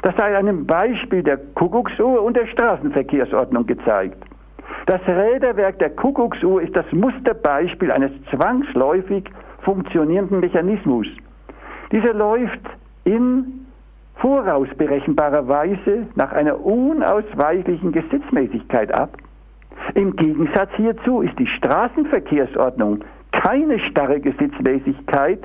[0.02, 4.18] Das sei einem Beispiel der Kuckucksuhr und der Straßenverkehrsordnung gezeigt.
[4.86, 9.26] Das Räderwerk der Kuckucksuhr ist das Musterbeispiel eines zwangsläufig
[9.62, 11.08] funktionierenden Mechanismus.
[11.92, 12.62] Dieser läuft
[13.04, 13.66] in
[14.16, 19.18] vorausberechenbarer Weise nach einer unausweichlichen Gesetzmäßigkeit ab.
[19.96, 25.40] Im Gegensatz hierzu ist die Straßenverkehrsordnung keine starre Gesetzmäßigkeit,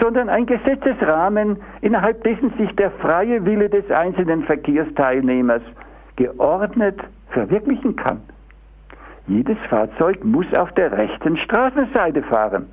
[0.00, 5.62] sondern ein Gesetzesrahmen, innerhalb dessen sich der freie Wille des einzelnen Verkehrsteilnehmers
[6.16, 8.20] geordnet verwirklichen kann.
[9.26, 12.66] Jedes Fahrzeug muss auf der rechten Straßenseite fahren.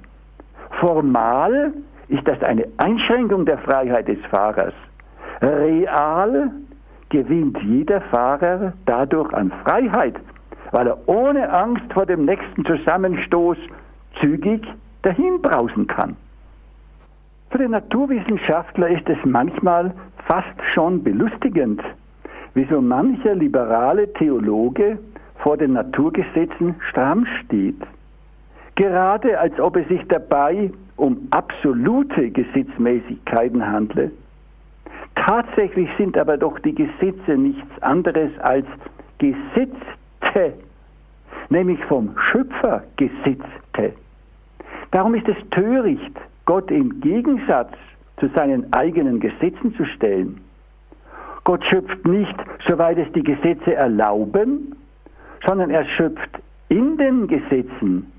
[0.79, 1.73] Formal
[2.09, 4.73] ist das eine Einschränkung der Freiheit des Fahrers.
[5.41, 6.51] Real
[7.09, 10.15] gewinnt jeder Fahrer dadurch an Freiheit,
[10.71, 13.57] weil er ohne Angst vor dem nächsten Zusammenstoß
[14.19, 14.65] zügig
[15.01, 16.15] dahin brausen kann.
[17.49, 19.93] Für den Naturwissenschaftler ist es manchmal
[20.27, 21.81] fast schon belustigend,
[22.53, 24.97] wie so mancher liberale Theologe
[25.39, 27.81] vor den Naturgesetzen stramm steht.
[28.75, 34.11] Gerade als ob es sich dabei um absolute Gesetzmäßigkeiten handle.
[35.15, 38.65] Tatsächlich sind aber doch die Gesetze nichts anderes als
[39.17, 40.53] Gesetzte,
[41.51, 43.93] nämlich vom Schöpfer gesetzte.
[44.91, 47.73] Darum ist es töricht, Gott im Gegensatz
[48.19, 50.41] zu seinen eigenen Gesetzen zu stellen.
[51.43, 52.35] Gott schöpft nicht,
[52.67, 54.75] soweit es die Gesetze erlauben,
[55.45, 58.11] sondern er schöpft in den Gesetzen,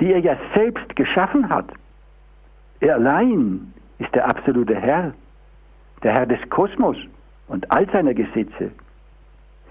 [0.00, 1.66] die er ja selbst geschaffen hat.
[2.80, 5.12] Er allein ist der absolute Herr,
[6.02, 6.96] der Herr des Kosmos
[7.48, 8.70] und all seiner Gesetze.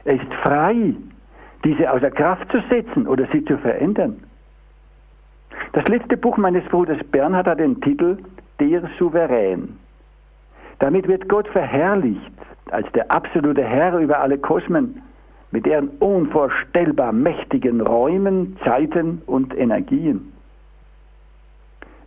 [0.06, 0.94] Er ist frei,
[1.64, 4.24] diese außer Kraft zu setzen oder sie zu verändern.
[5.74, 8.18] Das letzte Buch meines Bruders Bernhard hat den Titel
[8.60, 9.78] Der Souverän.
[10.80, 12.32] Damit wird Gott verherrlicht
[12.72, 15.02] als der absolute Herr über alle Kosmen,
[15.52, 20.32] mit deren unvorstellbar mächtigen Räumen, Zeiten und Energien.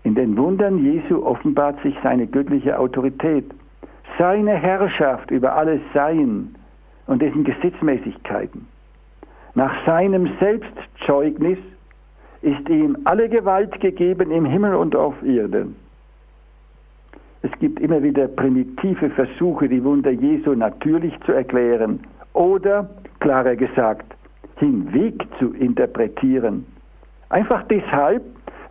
[0.04, 3.44] In den Wundern Jesu offenbart sich seine göttliche Autorität,
[4.18, 6.54] seine Herrschaft über alles Sein
[7.06, 8.66] und dessen Gesetzmäßigkeiten.
[9.54, 11.58] Nach seinem Selbstzeugnis
[12.40, 15.76] ist ihm alle Gewalt gegeben im Himmel und auf Erden.
[17.42, 22.00] Es gibt immer wieder primitive Versuche, die Wunder Jesu natürlich zu erklären
[22.32, 22.88] oder,
[23.20, 24.14] klarer gesagt,
[24.56, 26.64] hinweg zu interpretieren.
[27.28, 28.22] Einfach deshalb,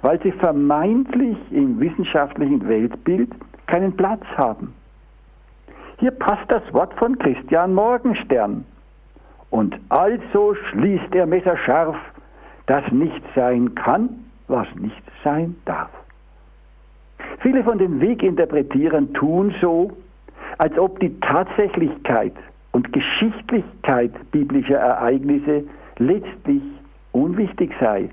[0.01, 3.29] weil sie vermeintlich im wissenschaftlichen Weltbild
[3.67, 4.73] keinen Platz haben.
[5.99, 8.65] Hier passt das Wort von Christian Morgenstern.
[9.51, 11.95] Und also schließt er messerscharf,
[12.65, 14.09] dass nicht sein kann,
[14.47, 15.89] was nicht sein darf.
[17.39, 19.91] Viele von den Weginterpretierern tun so,
[20.57, 22.33] als ob die Tatsächlichkeit
[22.71, 25.63] und Geschichtlichkeit biblischer Ereignisse
[25.97, 26.63] letztlich
[27.11, 28.09] unwichtig sei.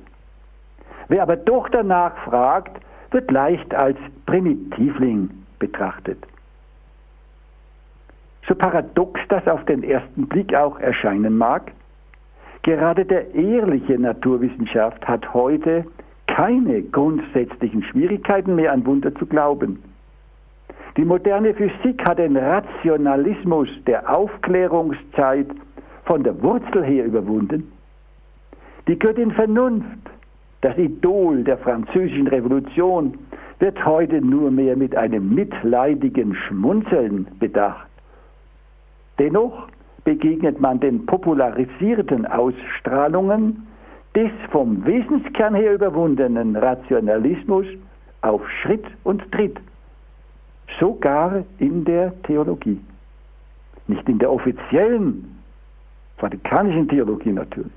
[1.09, 3.97] Wer aber doch danach fragt, wird leicht als
[4.27, 6.19] Primitivling betrachtet.
[8.49, 11.71] So paradox das auf den ersten Blick auch erscheinen mag,
[12.63, 15.85] gerade der ehrliche Naturwissenschaft hat heute
[16.27, 19.83] keine grundsätzlichen Schwierigkeiten mehr an Wunder zu glauben.
[20.97, 25.49] Die moderne Physik hat den Rationalismus der Aufklärungszeit
[26.07, 27.71] von der Wurzel her überwunden.
[28.89, 29.87] Die Göttin Vernunft,
[30.63, 33.19] das Idol der französischen Revolution,
[33.59, 37.88] wird heute nur mehr mit einem mitleidigen Schmunzeln bedacht.
[39.19, 39.69] Dennoch
[40.05, 43.67] begegnet man den popularisierten Ausstrahlungen
[44.15, 47.67] des vom Wesenskern her überwundenen Rationalismus
[48.23, 49.59] auf Schritt und Tritt,
[50.81, 52.81] sogar in der Theologie.
[53.87, 55.39] Nicht in der offiziellen
[56.17, 57.73] vatikanischen Theologie natürlich.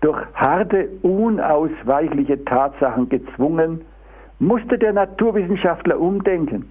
[0.00, 3.82] Durch harte, unausweichliche Tatsachen gezwungen,
[4.38, 6.68] musste der Naturwissenschaftler umdenken.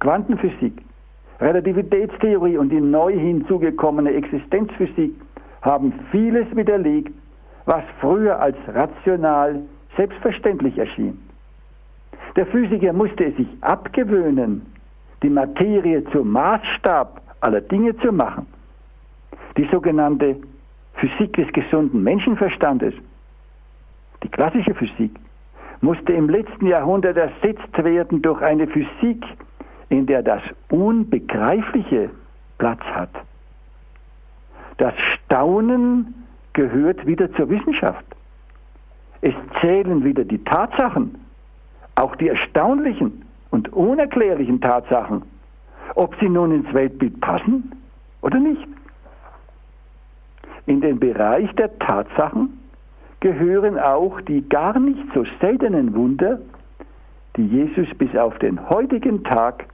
[0.00, 0.82] Quantenphysik,
[1.40, 5.14] Relativitätstheorie und die neu hinzugekommene Existenzphysik
[5.62, 7.12] haben vieles widerlegt,
[7.66, 9.62] was früher als rational
[9.96, 11.18] selbstverständlich erschien.
[12.36, 14.66] Der Physiker musste es sich abgewöhnen,
[15.22, 18.46] die Materie zum Maßstab aller Dinge zu machen.
[19.56, 20.36] Die sogenannte
[20.94, 22.94] Physik des gesunden Menschenverstandes,
[24.22, 25.12] die klassische Physik,
[25.80, 29.24] musste im letzten Jahrhundert ersetzt werden durch eine Physik,
[29.90, 32.10] in der das Unbegreifliche
[32.58, 33.10] Platz hat.
[34.78, 38.04] Das Staunen gehört wieder zur Wissenschaft.
[39.20, 41.16] Es zählen wieder die Tatsachen,
[41.96, 45.22] auch die erstaunlichen und unerklärlichen Tatsachen,
[45.96, 47.72] ob sie nun ins Weltbild passen
[48.22, 48.66] oder nicht.
[50.66, 52.60] In den Bereich der Tatsachen
[53.18, 56.38] gehören auch die gar nicht so seltenen Wunder,
[57.36, 59.66] die Jesus bis auf den heutigen Tag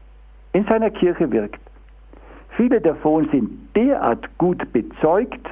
[0.57, 1.61] in seiner Kirche wirkt.
[2.57, 5.47] Viele davon sind derart gut bezeugt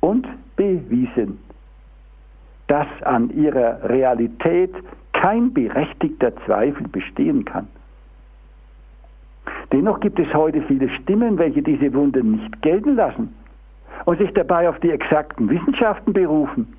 [0.00, 1.38] und bewiesen,
[2.66, 4.74] dass an ihrer Realität
[5.14, 7.68] kein berechtigter Zweifel bestehen kann.
[9.72, 13.34] Dennoch gibt es heute viele Stimmen, welche diese Wunder nicht gelten lassen
[14.04, 16.76] und sich dabei auf die exakten Wissenschaften berufen.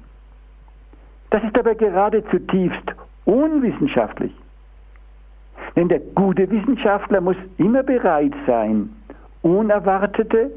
[1.32, 2.94] Das ist aber gerade zutiefst
[3.26, 4.34] unwissenschaftlich.
[5.76, 8.90] Denn der gute Wissenschaftler muss immer bereit sein,
[9.42, 10.52] unerwartete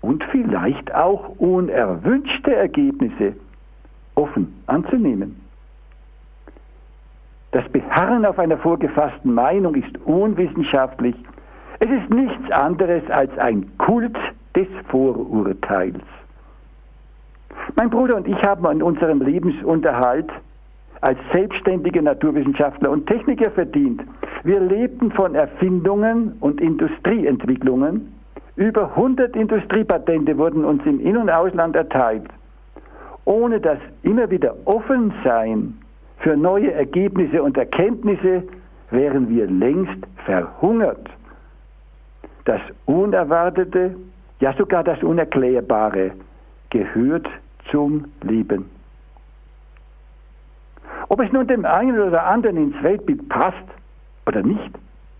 [0.00, 3.34] und vielleicht auch unerwünschte Ergebnisse
[4.14, 5.40] offen anzunehmen.
[7.52, 11.14] Das Beharren auf einer vorgefassten Meinung ist unwissenschaftlich.
[11.80, 14.16] Es ist nichts anderes als ein Kult
[14.56, 16.00] des Vorurteils.
[17.76, 20.30] Mein Bruder und ich haben an unserem Lebensunterhalt
[21.02, 24.02] als selbstständige Naturwissenschaftler und Techniker verdient.
[24.44, 28.14] Wir lebten von Erfindungen und Industrieentwicklungen.
[28.54, 32.28] Über 100 Industriepatente wurden uns im In- und Ausland erteilt.
[33.24, 35.74] Ohne das immer wieder Offensein
[36.18, 38.44] für neue Ergebnisse und Erkenntnisse
[38.90, 41.08] wären wir längst verhungert.
[42.44, 43.96] Das Unerwartete,
[44.40, 46.12] ja sogar das Unerklärbare
[46.70, 47.28] gehört
[47.70, 48.81] zum Leben.
[51.08, 53.56] Ob es nun dem einen oder anderen ins Weltbild passt
[54.26, 54.70] oder nicht,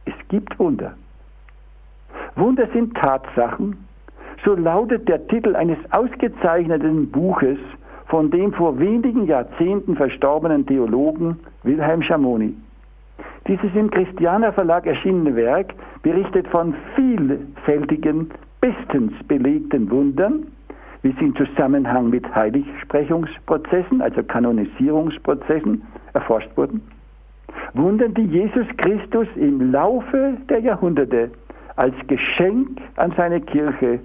[0.05, 0.95] es gibt Wunder.
[2.37, 3.77] Wunder sind Tatsachen,
[4.45, 7.59] so lautet der Titel eines ausgezeichneten Buches
[8.07, 12.55] von dem vor wenigen Jahrzehnten verstorbenen Theologen Wilhelm Schamoni.
[13.47, 18.31] Dieses im Christianer Verlag erschienene Werk berichtet von vielfältigen,
[18.61, 20.47] bestens belegten Wundern,
[21.03, 25.83] wie sie im Zusammenhang mit Heiligsprechungsprozessen, also Kanonisierungsprozessen,
[26.13, 26.83] erforscht wurden.
[27.75, 31.31] Wundern, die Jesus Christus im Laufe der Jahrhunderte
[31.77, 33.99] als Geschenk an seine Kirche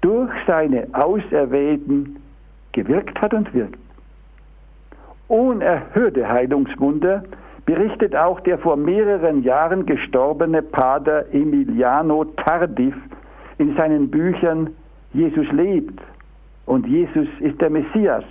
[0.00, 2.16] durch seine Auserwählten
[2.72, 3.78] gewirkt hat und wirkt.
[5.28, 7.24] Unerhörte Heilungswunder
[7.64, 12.94] berichtet auch der vor mehreren Jahren gestorbene Pater Emiliano Tardif
[13.56, 14.70] in seinen Büchern
[15.14, 16.00] Jesus lebt
[16.66, 18.24] und Jesus ist der Messias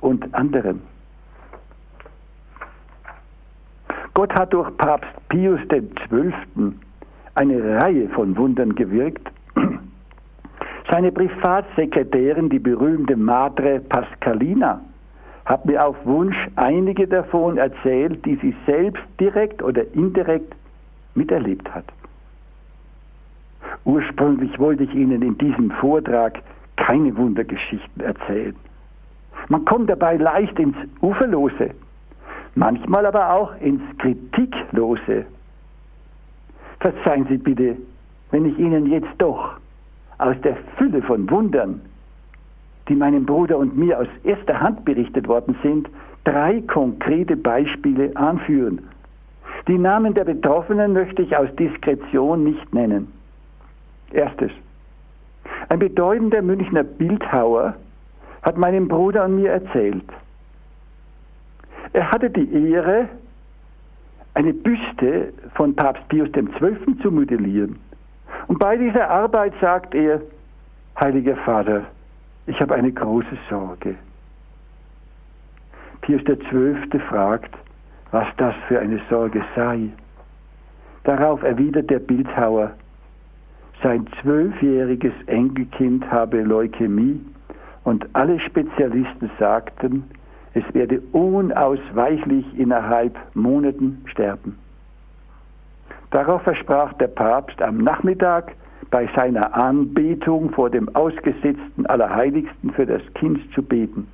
[0.00, 0.82] und anderen.
[4.14, 6.72] Gott hat durch Papst Pius XII.
[7.34, 9.30] eine Reihe von Wundern gewirkt.
[10.90, 14.80] seine Privatsekretärin, die berühmte Madre Pascalina,
[15.44, 20.54] hat mir auf Wunsch einige davon erzählt, die sie selbst direkt oder indirekt
[21.14, 21.84] miterlebt hat.
[23.84, 26.40] Ursprünglich wollte ich Ihnen in diesem Vortrag
[26.76, 28.54] keine Wundergeschichten erzählen.
[29.48, 31.70] Man kommt dabei leicht ins Uferlose,
[32.54, 35.26] manchmal aber auch ins Kritiklose.
[36.80, 37.76] Verzeihen Sie bitte,
[38.30, 39.56] wenn ich Ihnen jetzt doch
[40.18, 41.80] aus der Fülle von Wundern,
[42.88, 45.88] die meinem Bruder und mir aus erster Hand berichtet worden sind,
[46.24, 48.80] drei konkrete Beispiele anführen.
[49.68, 53.12] Die Namen der Betroffenen möchte ich aus Diskretion nicht nennen.
[54.12, 54.52] Erstes.
[55.68, 57.74] Ein bedeutender Münchner Bildhauer
[58.42, 60.04] hat meinem Bruder und mir erzählt,
[61.92, 63.08] er hatte die Ehre,
[64.34, 66.98] eine Büste von Papst Pius XII.
[67.00, 67.78] zu modellieren.
[68.48, 70.20] Und bei dieser Arbeit sagt er,
[71.00, 71.82] Heiliger Vater,
[72.46, 73.94] ich habe eine große Sorge.
[76.02, 77.00] Pius XII.
[77.08, 77.54] fragt,
[78.10, 79.88] was das für eine Sorge sei.
[81.04, 82.72] Darauf erwidert der Bildhauer,
[83.82, 87.20] sein zwölfjähriges Enkelkind habe Leukämie
[87.84, 90.04] und alle Spezialisten sagten,
[90.54, 94.58] es werde unausweichlich innerhalb Monaten sterben.
[96.10, 98.52] Darauf versprach der Papst am Nachmittag
[98.90, 104.08] bei seiner Anbetung vor dem ausgesetzten Allerheiligsten für das Kind zu beten.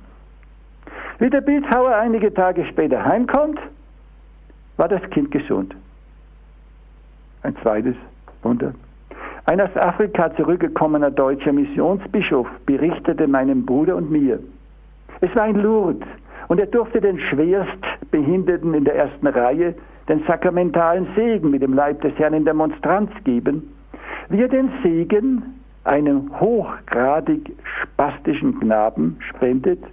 [1.19, 3.59] Wie der Bildhauer einige Tage später heimkommt,
[4.77, 5.75] war das Kind gesund.
[7.43, 7.95] Ein zweites
[8.41, 8.73] Wunder.
[9.45, 14.39] Ein aus Afrika zurückgekommener deutscher Missionsbischof berichtete meinem Bruder und mir,
[15.19, 16.07] es war in Lourdes
[16.47, 19.75] und er durfte den Schwerstbehinderten in der ersten Reihe
[20.07, 23.73] den sakramentalen Segen mit dem Leib des Herrn in der Monstranz geben,
[24.29, 29.83] wie er den Segen einem hochgradig spastischen Knaben spendet,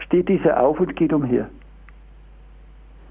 [0.00, 1.48] steht dieser auf und geht umher.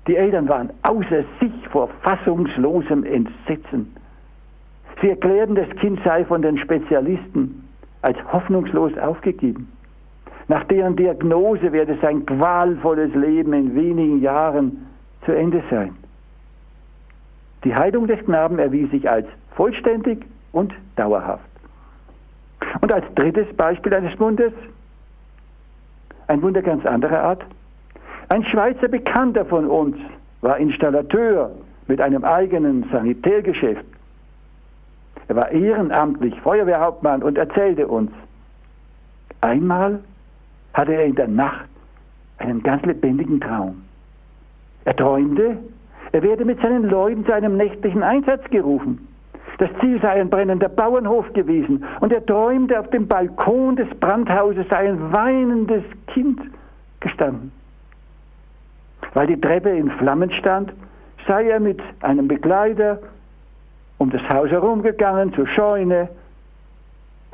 [0.08, 3.97] Die Eltern waren außer sich vor fassungslosem Entsetzen.
[5.02, 7.68] Sie erklärten, das Kind sei von den Spezialisten
[8.02, 9.72] als hoffnungslos aufgegeben.
[10.48, 14.88] Nach deren Diagnose werde sein qualvolles Leben in wenigen Jahren
[15.26, 15.96] zu Ende sein.
[17.64, 21.44] Die Heilung des Knaben erwies sich als vollständig und dauerhaft.
[22.82, 24.54] Und als drittes Beispiel eines Wunders,
[26.28, 27.44] ein Wunder ganz anderer Art,
[28.30, 29.98] ein Schweizer Bekannter von uns
[30.42, 31.52] war Installateur
[31.88, 33.86] mit einem eigenen Sanitärgeschäft
[35.28, 38.12] er war ehrenamtlich Feuerwehrhauptmann und erzählte uns,
[39.42, 40.00] einmal
[40.74, 41.68] hatte er in der Nacht
[42.38, 43.84] einen ganz lebendigen Traum.
[44.86, 45.58] Er träumte,
[46.12, 49.08] er werde mit seinen Leuten zu einem nächtlichen Einsatz gerufen.
[49.58, 54.68] Das Ziel sei ein brennender Bauernhof gewesen und er träumte, auf dem Balkon des Brandhauses
[54.70, 56.40] sei ein weinendes Kind
[57.00, 57.52] gestanden.
[59.14, 60.72] Weil die Treppe in Flammen stand,
[61.28, 63.00] sei er mit einem Begleiter
[63.98, 66.10] um das Haus herumgegangen zur Scheune,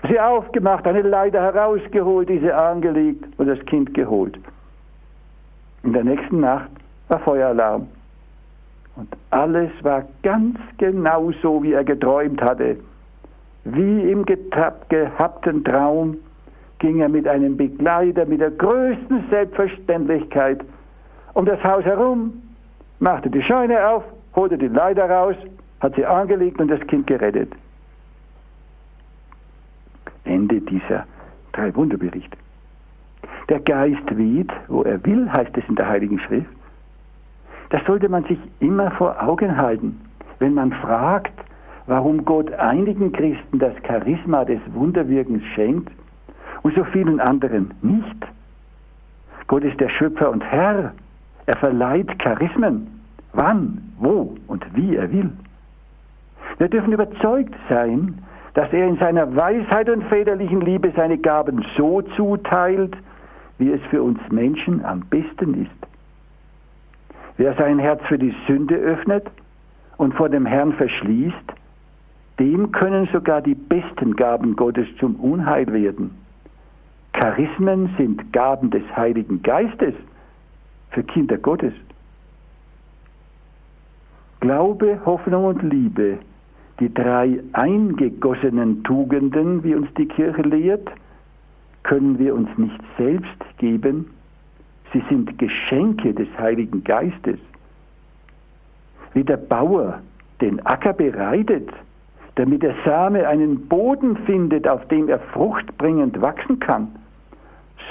[0.07, 4.37] sie aufgemacht, eine Leiter herausgeholt, diese angelegt und das Kind geholt.
[5.83, 6.69] In der nächsten Nacht
[7.09, 7.87] war Feueralarm.
[8.95, 12.77] Und alles war ganz genau so, wie er geträumt hatte.
[13.65, 16.17] Wie im gehabten Traum
[16.79, 20.61] ging er mit einem Begleiter mit der größten Selbstverständlichkeit
[21.33, 22.41] um das Haus herum,
[22.99, 24.03] machte die Scheune auf,
[24.35, 25.35] holte die Leiter raus
[25.83, 27.51] hat sie angelegt und das Kind gerettet.
[30.23, 31.05] Ende dieser
[31.51, 32.37] drei Wunderberichte.
[33.49, 36.49] Der Geist weht, wo er will, heißt es in der Heiligen Schrift.
[37.69, 39.99] Das sollte man sich immer vor Augen halten,
[40.39, 41.33] wenn man fragt,
[41.85, 45.91] warum Gott einigen Christen das Charisma des Wunderwirkens schenkt
[46.61, 48.25] und so vielen anderen nicht.
[49.47, 50.93] Gott ist der Schöpfer und Herr.
[51.45, 52.87] Er verleiht Charismen,
[53.33, 55.29] wann, wo und wie er will.
[56.57, 58.23] Wir dürfen überzeugt sein,
[58.53, 62.95] dass er in seiner Weisheit und väterlichen Liebe seine Gaben so zuteilt,
[63.57, 65.87] wie es für uns Menschen am besten ist.
[67.37, 69.25] Wer sein Herz für die Sünde öffnet
[69.97, 71.53] und vor dem Herrn verschließt,
[72.39, 76.11] dem können sogar die besten Gaben Gottes zum Unheil werden.
[77.13, 79.93] Charismen sind Gaben des Heiligen Geistes
[80.91, 81.73] für Kinder Gottes.
[84.39, 86.19] Glaube, Hoffnung und Liebe
[86.79, 90.89] die drei eingegossenen Tugenden, wie uns die Kirche lehrt,
[91.83, 94.09] können wir uns nicht selbst geben.
[94.91, 97.39] Sie sind Geschenke des Heiligen Geistes.
[99.13, 100.01] Wie der Bauer
[100.41, 101.69] den Acker bereitet,
[102.35, 106.87] damit der Same einen Boden findet, auf dem er fruchtbringend wachsen kann,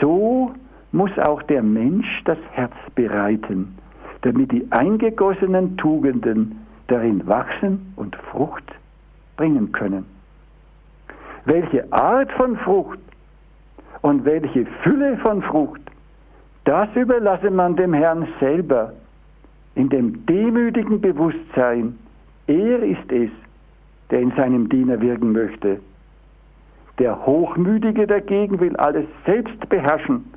[0.01, 0.53] so
[0.91, 3.77] muss auch der Mensch das Herz bereiten,
[4.23, 6.59] damit die eingegossenen Tugenden
[6.89, 8.65] darin wachsen und Frucht
[9.37, 10.07] bringen können.
[11.45, 12.99] Welche Art von Frucht
[14.03, 15.81] und welche Fülle von Frucht,
[16.65, 18.93] das überlasse man dem Herrn selber
[19.75, 21.99] in dem demütigen Bewusstsein,
[22.47, 23.31] er ist es,
[24.11, 25.81] der in seinem Diener wirken möchte.
[26.99, 30.33] Der Hochmütige dagegen will alles selbst beherrschen.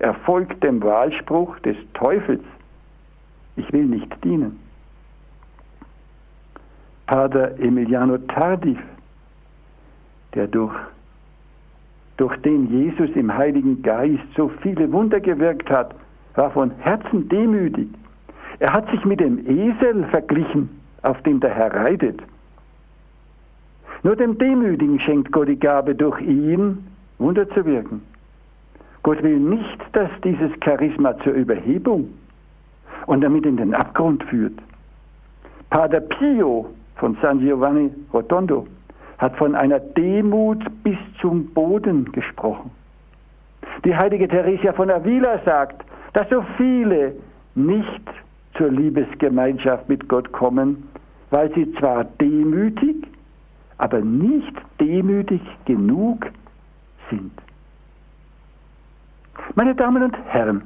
[0.00, 2.42] Er folgt dem Wahlspruch des Teufels.
[3.56, 4.58] Ich will nicht dienen.
[7.08, 8.78] Pater Emiliano Tardif,
[10.34, 10.76] der durch,
[12.18, 15.94] durch den Jesus im Heiligen Geist so viele Wunder gewirkt hat,
[16.34, 17.88] war von Herzen demütig.
[18.58, 20.68] Er hat sich mit dem Esel verglichen,
[21.00, 22.20] auf dem der Herr reitet.
[24.02, 26.86] Nur dem Demütigen schenkt Gott die Gabe, durch ihn
[27.16, 28.02] Wunder zu wirken.
[29.02, 32.10] Gott will nicht, dass dieses Charisma zur Überhebung
[33.06, 34.58] und damit in den Abgrund führt.
[35.70, 36.66] Pater Pio
[36.98, 38.66] von San Giovanni Rotondo
[39.18, 42.70] hat von einer Demut bis zum Boden gesprochen.
[43.84, 47.14] Die heilige Theresia von Avila sagt, dass so viele
[47.54, 48.02] nicht
[48.56, 50.88] zur Liebesgemeinschaft mit Gott kommen,
[51.30, 53.06] weil sie zwar demütig,
[53.78, 56.26] aber nicht demütig genug
[57.10, 57.32] sind.
[59.54, 60.62] Meine Damen und Herren,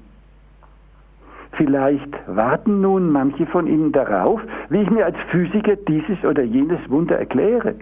[1.52, 4.40] vielleicht warten nun manche von Ihnen darauf,
[4.70, 7.74] wie ich mir als Physiker dieses oder jenes Wunder erkläre.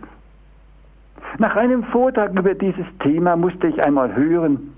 [1.39, 4.73] Nach einem Vortrag über dieses Thema musste ich einmal hören,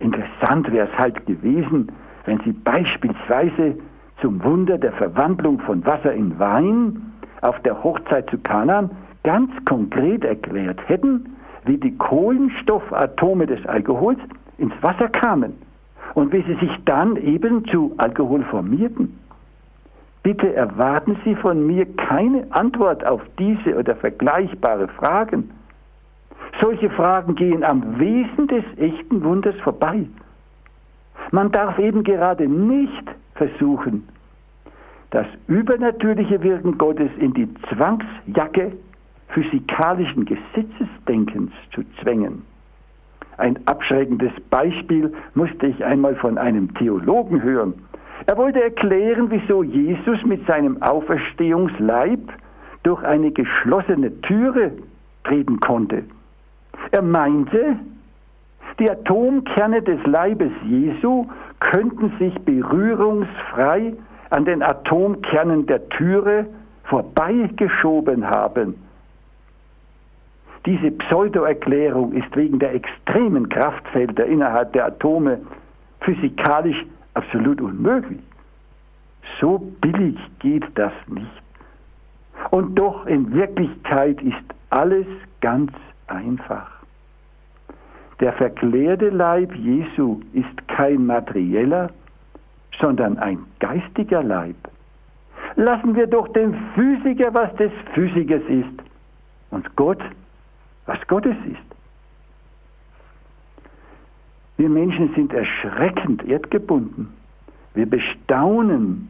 [0.00, 1.92] interessant wäre es halt gewesen,
[2.26, 3.76] wenn Sie beispielsweise
[4.20, 7.12] zum Wunder der Verwandlung von Wasser in Wein
[7.42, 8.90] auf der Hochzeit zu Kanan
[9.22, 14.18] ganz konkret erklärt hätten, wie die Kohlenstoffatome des Alkohols
[14.58, 15.54] ins Wasser kamen
[16.14, 19.18] und wie sie sich dann eben zu Alkohol formierten.
[20.22, 25.50] Bitte erwarten Sie von mir keine Antwort auf diese oder vergleichbare Fragen.
[26.60, 30.04] Solche Fragen gehen am Wesen des echten Wunders vorbei.
[31.30, 33.04] Man darf eben gerade nicht
[33.34, 34.06] versuchen,
[35.10, 38.72] das übernatürliche Wirken Gottes in die Zwangsjacke
[39.28, 42.42] physikalischen Gesetzesdenkens zu zwängen.
[43.40, 47.72] Ein abschreckendes Beispiel musste ich einmal von einem Theologen hören.
[48.26, 52.20] Er wollte erklären, wieso Jesus mit seinem Auferstehungsleib
[52.82, 54.72] durch eine geschlossene Türe
[55.24, 56.04] treten konnte.
[56.90, 57.76] Er meinte,
[58.78, 61.26] die Atomkerne des Leibes Jesu
[61.60, 63.94] könnten sich berührungsfrei
[64.28, 66.46] an den Atomkernen der Türe
[66.84, 68.74] vorbeigeschoben haben.
[70.66, 75.40] Diese Pseudoerklärung ist wegen der extremen Kraftfelder innerhalb der Atome
[76.00, 76.84] physikalisch
[77.14, 78.20] absolut unmöglich.
[79.40, 81.42] So billig geht das nicht.
[82.50, 84.36] Und doch in Wirklichkeit ist
[84.70, 85.06] alles
[85.40, 85.72] ganz
[86.06, 86.70] einfach.
[88.20, 91.90] Der verklärte Leib Jesu ist kein materieller,
[92.78, 94.56] sondern ein geistiger Leib.
[95.56, 98.82] Lassen wir doch dem Physiker, was des Physikers ist,
[99.50, 100.00] und Gott,
[100.90, 101.70] was Gottes ist.
[104.56, 107.14] Wir Menschen sind erschreckend erdgebunden.
[107.74, 109.08] Wir bestaunen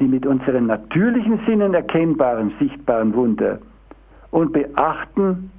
[0.00, 3.60] die mit unseren natürlichen Sinnen erkennbaren, sichtbaren Wunder
[4.32, 5.52] und beachten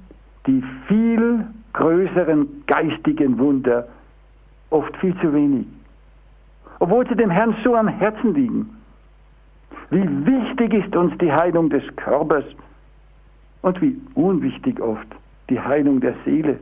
[0.46, 3.88] die viel größeren geistigen Wunder
[4.68, 5.66] oft viel zu wenig.
[6.80, 8.76] Obwohl sie dem Herrn so am Herzen liegen.
[9.88, 12.44] Wie wichtig ist uns die Heilung des Körpers
[13.62, 15.06] und wie unwichtig oft
[15.52, 16.58] die Heilung der Seele.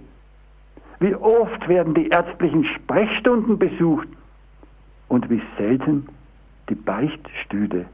[0.99, 4.09] Wie oft werden die ärztlichen Sprechstunden besucht
[5.09, 6.09] und wie selten
[6.69, 7.87] die Beichtstühle.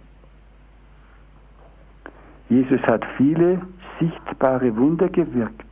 [2.49, 3.61] Jesus hat viele
[4.01, 5.65] sichtbare Wunder gewirkt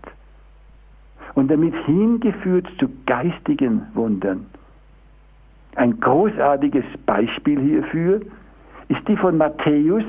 [1.35, 4.47] und damit hingeführt zu geistigen Wundern.
[5.77, 8.21] Ein großartiges Beispiel hierfür
[8.89, 10.05] ist die von Matthäus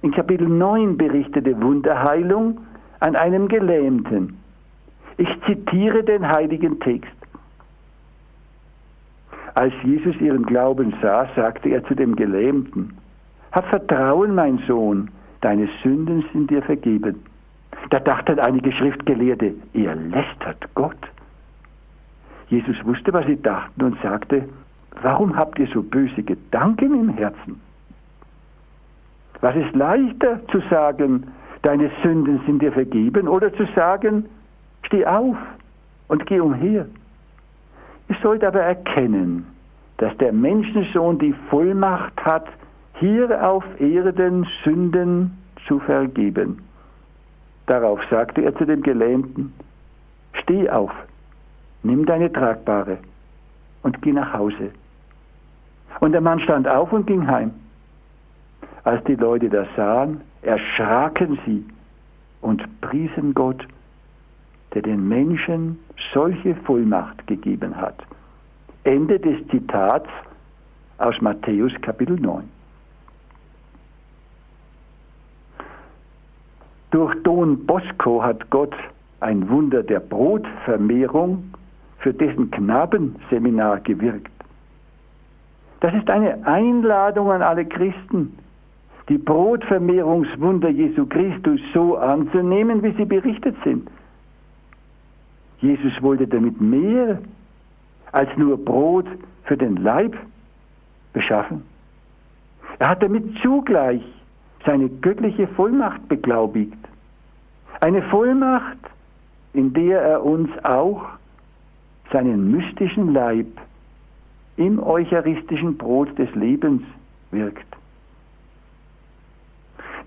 [0.00, 2.58] in Kapitel 9 berichtete Wunderheilung
[3.00, 4.38] an einem Gelähmten.
[5.16, 7.12] Ich zitiere den heiligen Text.
[9.54, 12.96] Als Jesus ihren Glauben sah, sagte er zu dem Gelähmten,
[13.52, 17.24] Hab Vertrauen, mein Sohn, deine Sünden sind dir vergeben.
[17.90, 20.98] Da dachten einige Schriftgelehrte, ihr lästert Gott.
[22.48, 24.48] Jesus wusste, was sie dachten und sagte,
[25.02, 27.60] warum habt ihr so böse Gedanken im Herzen?
[29.40, 31.28] Was ist leichter zu sagen,
[31.62, 34.26] deine Sünden sind dir vergeben, oder zu sagen,
[34.82, 35.36] steh auf
[36.08, 36.86] und geh umher.
[38.08, 39.46] Ihr sollt aber erkennen,
[39.98, 42.46] dass der Menschensohn die Vollmacht hat,
[42.94, 45.36] hier auf Erden Sünden
[45.66, 46.58] zu vergeben.
[47.66, 49.52] Darauf sagte er zu dem Gelähmten,
[50.32, 50.90] steh auf,
[51.82, 52.98] nimm deine Tragbare
[53.82, 54.70] und geh nach Hause.
[56.00, 57.52] Und der Mann stand auf und ging heim.
[58.84, 61.64] Als die Leute das sahen, erschraken sie
[62.40, 63.66] und priesen Gott,
[64.74, 65.78] der den Menschen
[66.12, 67.96] solche Vollmacht gegeben hat.
[68.84, 70.08] Ende des Zitats
[70.98, 72.48] aus Matthäus Kapitel 9.
[76.90, 78.74] Durch Don Bosco hat Gott
[79.20, 81.52] ein Wunder der Brotvermehrung
[81.98, 84.32] für dessen Knabenseminar gewirkt.
[85.80, 88.36] Das ist eine Einladung an alle Christen,
[89.08, 93.88] die Brotvermehrungswunder Jesu Christus so anzunehmen, wie sie berichtet sind.
[95.60, 97.18] Jesus wollte damit mehr
[98.12, 99.06] als nur Brot
[99.44, 100.16] für den Leib
[101.12, 101.62] beschaffen.
[102.78, 104.02] Er hat damit zugleich
[104.64, 106.78] seine göttliche Vollmacht beglaubigt.
[107.80, 108.78] Eine Vollmacht,
[109.52, 111.04] in der er uns auch
[112.12, 113.46] seinen mystischen Leib
[114.56, 116.82] im eucharistischen Brot des Lebens
[117.30, 117.77] wirkt.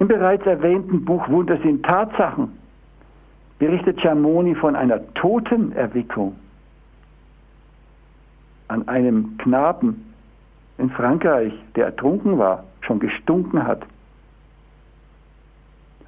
[0.01, 2.57] Im bereits erwähnten Buch Wunder sind Tatsachen
[3.59, 6.35] berichtet Schamoni von einer Totenerweckung
[8.67, 10.11] an einem Knaben
[10.79, 13.83] in Frankreich, der ertrunken war, schon gestunken hat.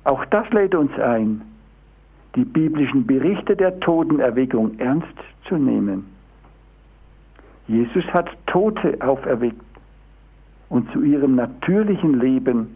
[0.06, 1.44] Auch das lädt uns ein,
[2.36, 6.08] die biblischen Berichte der Totenerweckung ernst zu nehmen.
[7.68, 9.62] Jesus hat Tote auferweckt
[10.70, 12.76] und zu ihrem natürlichen Leben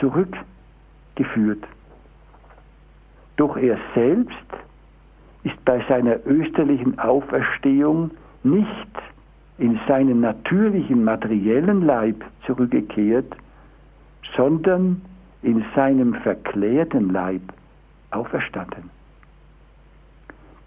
[0.00, 1.64] zurückgeführt.
[3.36, 4.34] Doch er selbst
[5.44, 8.10] ist bei seiner österlichen Auferstehung
[8.42, 8.88] nicht
[9.58, 13.36] in seinen natürlichen materiellen Leib zurückgekehrt,
[14.36, 15.02] sondern
[15.42, 17.42] in seinem verklärten Leib
[18.10, 18.90] auferstanden.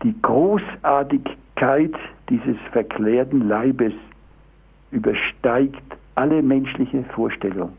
[0.03, 1.93] Die Großartigkeit
[2.29, 3.93] dieses verklärten Leibes
[4.91, 5.83] übersteigt
[6.15, 7.73] alle menschliche Vorstellung.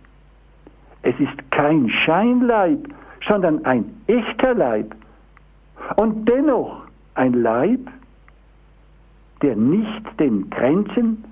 [1.03, 2.89] Es ist kein Scheinleib,
[3.27, 4.95] sondern ein echter Leib.
[5.97, 6.83] Und dennoch
[7.15, 7.81] ein Leib,
[9.43, 11.25] der nicht den Grenzen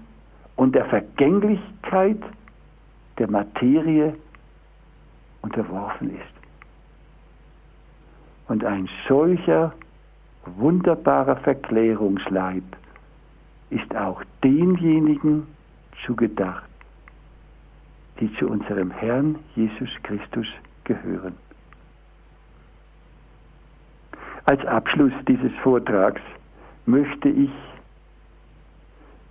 [0.56, 2.18] und der Vergänglichkeit
[3.18, 4.14] der Materie
[5.42, 6.38] unterworfen ist.
[8.48, 9.74] Und ein solcher
[10.56, 12.64] wunderbarer Verklärungsleib
[13.70, 15.46] ist auch denjenigen
[16.06, 16.67] zugedacht,
[18.20, 20.46] die zu unserem Herrn Jesus Christus
[20.84, 21.34] gehören.
[24.44, 26.22] Als Abschluss dieses Vortrags
[26.86, 27.50] möchte ich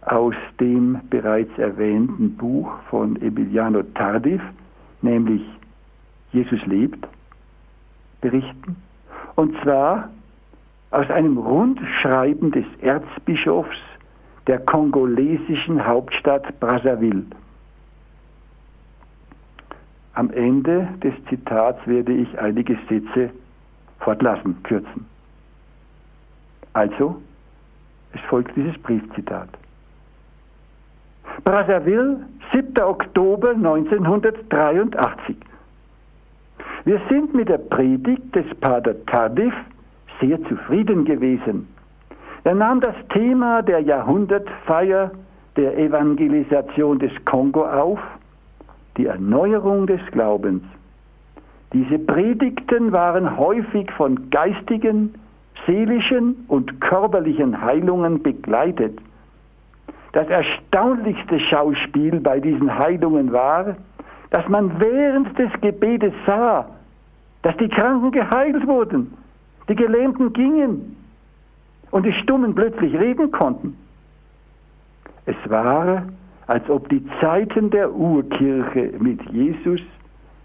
[0.01, 4.41] aus dem bereits erwähnten Buch von Emiliano Tardif,
[5.01, 5.41] nämlich
[6.31, 7.07] Jesus lebt,
[8.21, 8.75] berichten.
[9.35, 10.09] Und zwar
[10.91, 13.77] aus einem Rundschreiben des Erzbischofs
[14.47, 17.25] der kongolesischen Hauptstadt Brazzaville.
[20.17, 23.29] Am Ende des Zitats werde ich einige Sätze
[23.99, 25.05] fortlassen, kürzen.
[26.73, 27.21] Also,
[28.13, 29.47] es folgt dieses Briefzitat.
[31.43, 32.81] Brazzaville, 7.
[32.81, 35.37] Oktober 1983.
[36.85, 39.53] Wir sind mit der Predigt des Pater Tardif
[40.19, 41.67] sehr zufrieden gewesen.
[42.43, 45.11] Er nahm das Thema der Jahrhundertfeier
[45.57, 47.99] der Evangelisation des Kongo auf,
[48.97, 50.63] die Erneuerung des Glaubens.
[51.73, 55.13] Diese Predigten waren häufig von geistigen,
[55.65, 58.99] seelischen und körperlichen Heilungen begleitet.
[60.13, 63.75] Das erstaunlichste Schauspiel bei diesen Heilungen war,
[64.29, 66.67] dass man während des Gebetes sah,
[67.43, 69.13] dass die Kranken geheilt wurden,
[69.69, 70.95] die Gelähmten gingen
[71.91, 73.77] und die Stummen plötzlich reden konnten.
[75.25, 76.03] Es war,
[76.47, 79.81] als ob die Zeiten der Urkirche mit Jesus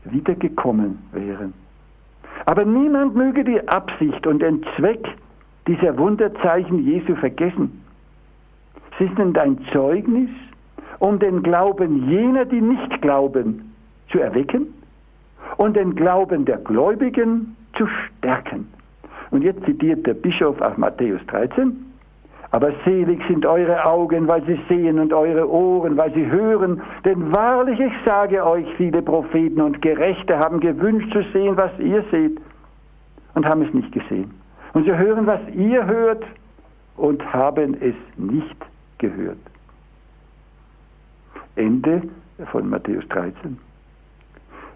[0.04, 1.54] wiedergekommen wären.
[2.46, 5.06] Aber niemand möge die Absicht und den Zweck
[5.66, 7.82] dieser Wunderzeichen Jesu vergessen.
[8.98, 10.30] Sie sind ein Zeugnis,
[10.98, 13.72] um den Glauben jener, die nicht glauben,
[14.10, 14.66] zu erwecken
[15.56, 18.68] und den Glauben der Gläubigen zu stärken.
[19.30, 21.91] Und jetzt zitiert der Bischof aus Matthäus 13,
[22.52, 26.82] Aber selig sind eure Augen, weil sie sehen und eure Ohren, weil sie hören.
[27.02, 32.04] Denn wahrlich, ich sage euch, viele Propheten und Gerechte haben gewünscht zu sehen, was ihr
[32.10, 32.38] seht
[33.34, 34.30] und haben es nicht gesehen.
[34.74, 36.24] Und sie hören, was ihr hört
[36.98, 38.56] und haben es nicht
[38.98, 39.38] gehört.
[41.56, 42.02] Ende
[42.50, 43.58] von Matthäus 13.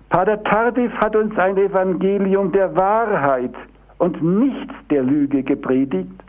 [0.09, 3.55] Pater Tardif hat uns ein Evangelium der Wahrheit
[3.99, 6.23] und nicht der Lüge gepredigt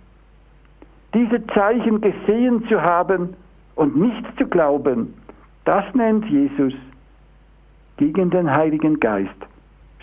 [1.18, 3.36] diese Zeichen gesehen zu haben
[3.76, 5.16] und nicht zu glauben,
[5.66, 6.74] das nennt Jesus
[7.98, 9.42] gegen den Heiligen Geist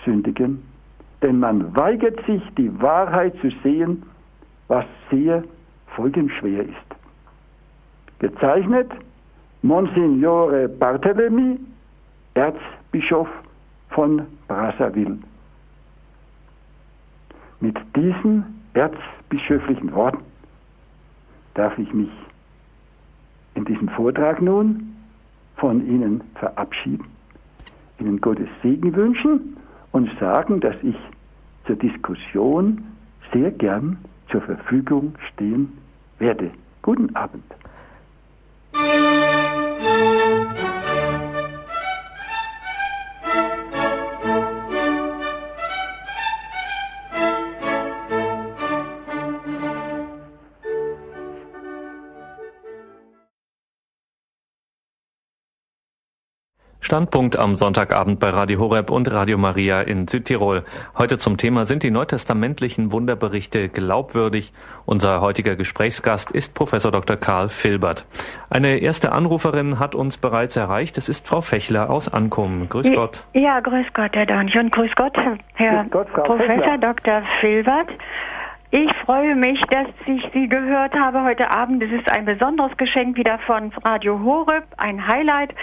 [0.05, 0.61] sündigen.
[1.23, 4.03] Denn man weigert sich, die Wahrheit zu sehen,
[4.67, 5.45] was sehr
[5.95, 6.89] folgenschwer ist.
[8.19, 8.91] Gezeichnet
[9.63, 11.59] Monsignore Barthélemy,
[12.35, 13.29] Erzbischof
[13.91, 15.19] von Brazzaville.
[17.61, 20.34] Mit diesen erzbischöflichen Worten
[21.55, 22.11] darf ich mich
[23.55, 24.95] in diesem Vortrag nun
[25.57, 27.07] von Ihnen verabschieden,
[27.99, 29.57] Ihnen Gottes Segen wünschen
[29.93, 30.97] und sagen, dass ich
[31.67, 32.85] zur Diskussion
[33.33, 33.99] sehr gern
[34.31, 35.73] zur Verfügung stehen
[36.19, 36.51] werde.
[36.83, 37.45] Guten Abend.
[56.85, 60.65] Standpunkt am Sonntagabend bei Radio Horeb und Radio Maria in Südtirol.
[60.99, 64.53] Heute zum Thema sind die neutestamentlichen Wunderberichte glaubwürdig.
[64.85, 67.17] Unser heutiger Gesprächsgast ist Professor Dr.
[67.17, 68.05] Karl Filbert.
[68.51, 70.99] Eine erste Anruferin hat uns bereits erreicht.
[70.99, 72.69] Es ist Frau Fechler aus Ankommen.
[72.69, 73.25] Grüß Gott.
[73.33, 75.17] Ja, grüß Gott, Herr Donch und grüß Gott,
[75.55, 76.79] Herr grüß Gott, Professor Fechler.
[76.79, 77.23] Dr.
[77.41, 77.89] Filbert.
[78.77, 81.81] Ich freue mich, dass ich Sie gehört habe heute Abend.
[81.81, 85.55] Es ist ein besonderes Geschenk wieder von Radio Horeb, ein Highlight.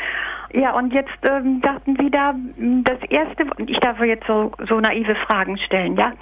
[0.53, 4.79] Ja, und jetzt ähm, dachten Sie da, hm, das erste, ich darf jetzt so, so
[4.79, 6.13] naive Fragen stellen, ja?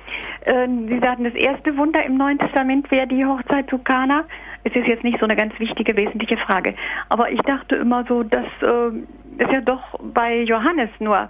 [0.47, 4.23] Ähm, Sie sagten, das erste Wunder im Neuen Testament wäre die Hochzeit zu Kana.
[4.63, 6.73] Es ist jetzt nicht so eine ganz wichtige, wesentliche Frage.
[7.09, 8.97] Aber ich dachte immer so, dass äh,
[9.37, 11.29] es ja doch bei Johannes nur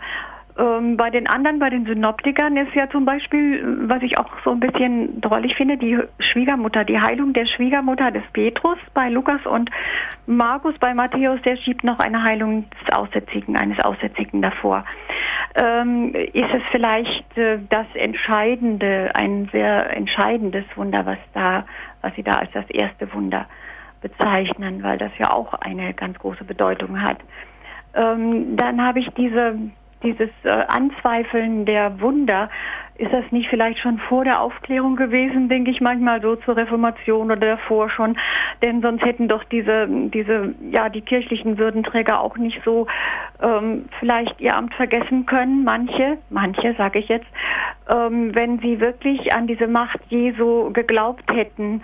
[0.59, 4.51] ähm, bei den anderen, bei den Synoptikern ist ja zum Beispiel, was ich auch so
[4.51, 9.71] ein bisschen drollig finde, die Schwiegermutter, die Heilung der Schwiegermutter des Petrus bei Lukas und
[10.27, 14.83] Markus bei Matthäus, der schiebt noch eine Heilung des Aussätzigen, eines Aussätzigen davor.
[15.55, 21.65] Ähm, ist es vielleicht äh, das Entscheidende, ein sehr entscheidendes Wunder, was da,
[22.01, 23.47] was Sie da als das erste Wunder
[24.01, 27.17] bezeichnen, weil das ja auch eine ganz große Bedeutung hat.
[27.93, 29.57] Ähm, dann habe ich diese
[30.03, 32.49] dieses äh, Anzweifeln der Wunder,
[32.99, 37.31] ist das nicht vielleicht schon vor der Aufklärung gewesen, denke ich manchmal so zur Reformation
[37.31, 38.17] oder davor schon,
[38.61, 42.87] denn sonst hätten doch diese, diese, ja, die kirchlichen Würdenträger auch nicht so
[43.41, 47.27] ähm, vielleicht ihr Amt vergessen können, manche, manche sage ich jetzt,
[47.89, 51.81] ähm, wenn sie wirklich an diese Macht Jesu geglaubt hätten,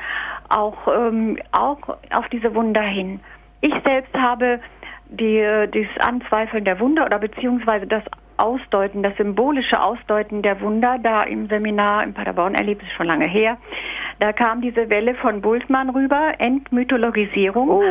[0.49, 1.79] auch, ähm, auch
[2.11, 3.21] auf diese Wunder hin.
[3.61, 4.59] Ich selbst habe
[5.09, 8.03] die, dieses Anzweifeln der Wunder oder beziehungsweise das
[8.37, 13.27] Ausdeuten, das symbolische Ausdeuten der Wunder da im Seminar in Paderborn erlebt, ist schon lange
[13.27, 13.57] her.
[14.19, 17.69] Da kam diese Welle von Bultmann rüber, Entmythologisierung.
[17.69, 17.81] Oh.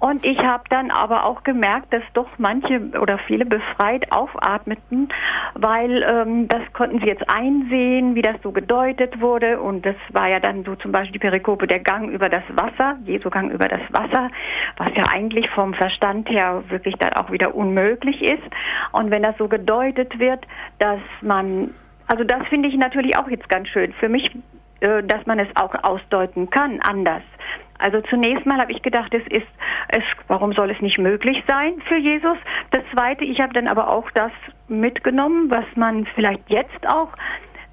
[0.00, 5.08] Und ich habe dann aber auch gemerkt, dass doch manche oder viele befreit aufatmeten,
[5.54, 9.60] weil ähm, das konnten sie jetzt einsehen, wie das so gedeutet wurde.
[9.60, 12.96] Und das war ja dann so zum Beispiel die Perikope der Gang über das Wasser,
[13.04, 14.30] Jesu Gang über das Wasser,
[14.78, 18.42] was ja eigentlich vom Verstand her wirklich dann auch wieder unmöglich ist.
[18.92, 20.46] Und wenn das so gedeutet wird,
[20.78, 21.74] dass man
[22.06, 23.94] also das finde ich natürlich auch jetzt ganz schön.
[23.94, 24.30] Für mich
[25.02, 27.22] dass man es auch ausdeuten kann, anders.
[27.78, 29.48] Also zunächst mal habe ich gedacht, es ist
[29.88, 32.38] es, warum soll es nicht möglich sein für Jesus?
[32.70, 34.32] Das zweite, ich habe dann aber auch das
[34.68, 37.10] mitgenommen, was man vielleicht jetzt auch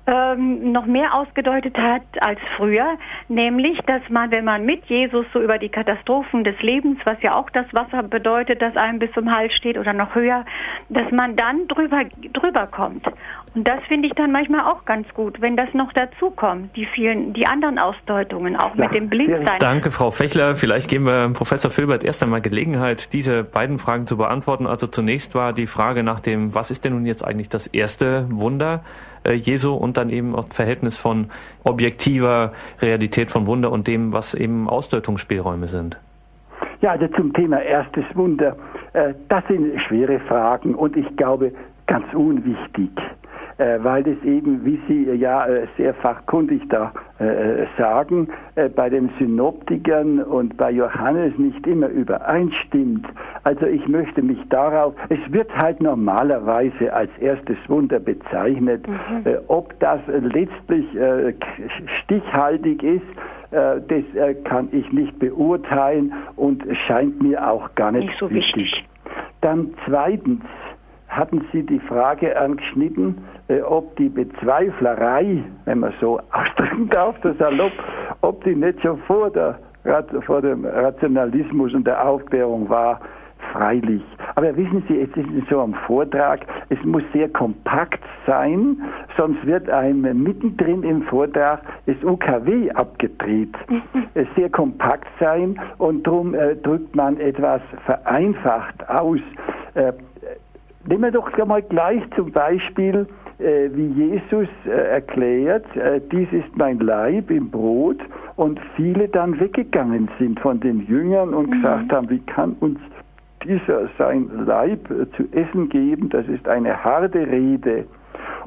[0.07, 2.97] ähm, noch mehr ausgedeutet hat als früher,
[3.28, 7.36] nämlich, dass man, wenn man mit Jesus so über die Katastrophen des Lebens, was ja
[7.36, 10.43] auch das Wasser bedeutet, das einem bis zum Hals steht oder noch höher,
[10.89, 12.03] dass man dann drüber,
[12.34, 13.05] drüber kommt.
[13.54, 16.86] Und das finde ich dann manchmal auch ganz gut, wenn das noch dazu kommt, die
[16.86, 19.60] vielen, die anderen Ausdeutungen, auch ja, mit dem Blindsein.
[19.60, 20.56] Danke, Frau Fechler.
[20.56, 24.68] Vielleicht geben wir Professor Filbert erst einmal Gelegenheit, diese beiden Fragen zu beantworten.
[24.68, 28.26] Also zunächst war die Frage nach dem, was ist denn nun jetzt eigentlich das erste
[28.30, 28.86] Wunder
[29.26, 31.30] äh, Jesu und dann eben auch Verhältnis von
[31.66, 35.97] objektiver Realität von Wunder und dem, was eben Ausdeutungsspielräume sind.
[36.80, 38.56] Ja, also zum Thema erstes Wunder.
[38.93, 41.52] Äh, das sind schwere Fragen und ich glaube
[41.86, 42.91] ganz unwichtig.
[43.58, 48.28] Äh, weil das eben, wie Sie ja äh, sehr fachkundig da äh, sagen,
[48.76, 53.08] bei den Synoptikern und bei Johannes nicht immer übereinstimmt.
[53.43, 58.88] Also ich möchte mich darauf, es wird halt normalerweise als erstes Wunder bezeichnet.
[58.88, 59.38] Mhm.
[59.47, 60.86] Ob das letztlich
[62.04, 63.06] stichhaltig ist,
[63.52, 68.56] das kann ich nicht beurteilen und scheint mir auch gar nicht, nicht so wichtig.
[68.56, 68.86] wichtig.
[69.41, 70.43] Dann zweitens,
[71.12, 73.18] hatten Sie die Frage angeschnitten,
[73.68, 77.74] ob die Bezweiflerei, wenn man so ausdrücken darf, das salopp,
[78.22, 79.60] ob die nicht schon vor, der,
[80.26, 83.02] vor dem Rationalismus und der Aufklärung war,
[83.52, 84.04] freilich.
[84.36, 88.82] Aber wissen Sie, es ist so am Vortrag, es muss sehr kompakt sein,
[89.18, 93.54] sonst wird einem mittendrin im Vortrag das UKW abgedreht.
[94.14, 99.20] es sehr kompakt sein und darum äh, drückt man etwas vereinfacht aus.
[99.74, 99.93] Äh,
[100.88, 103.20] Nehmen wir doch mal gleich zum Beispiel, äh,
[103.73, 107.97] wie Jesus äh, erklärt, äh, dies ist mein Leib im Brot
[108.35, 111.53] und viele dann weggegangen sind von den Jüngern und mhm.
[111.53, 112.79] gesagt haben, wie kann uns
[113.43, 116.09] dieser sein Leib äh, zu essen geben?
[116.09, 117.85] Das ist eine harte Rede.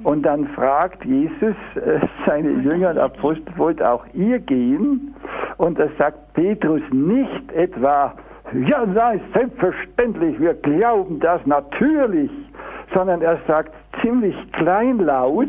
[0.03, 5.14] Und dann fragt Jesus äh, seine Jünger und Apostel, wollt auch ihr gehen?
[5.57, 8.14] Und da sagt Petrus nicht etwa,
[8.68, 12.30] ja, nein, selbstverständlich, wir glauben das natürlich,
[12.95, 15.49] sondern er sagt ziemlich kleinlaut,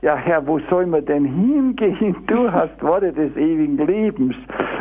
[0.00, 2.16] ja Herr, wo sollen wir denn hingehen?
[2.26, 4.34] Du hast Worte des ewigen Lebens.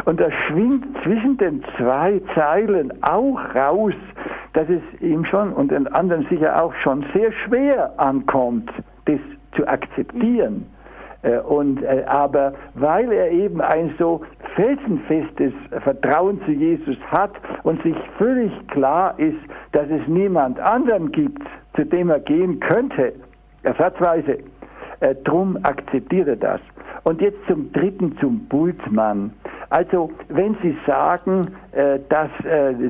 [0.06, 3.94] Und er schwingt zwischen den zwei Zeilen auch raus,
[4.54, 8.72] dass es ihm schon und den anderen sicher auch schon sehr schwer ankommt,
[9.06, 9.20] das
[9.56, 10.66] zu akzeptieren.
[11.24, 14.22] Äh, und, äh, aber weil er eben ein so
[14.56, 15.54] felsenfestes
[15.84, 17.32] Vertrauen zu Jesus hat
[17.64, 19.40] und sich völlig klar ist,
[19.72, 21.42] dass es niemand anderen gibt,
[21.76, 23.14] zu dem er gehen könnte,
[23.64, 24.40] ersatzweise,
[25.00, 26.62] äh, drum akzeptiert er das.
[27.04, 29.32] Und jetzt zum dritten, zum Bultmann.
[29.70, 31.56] Also wenn Sie sagen,
[32.10, 32.30] dass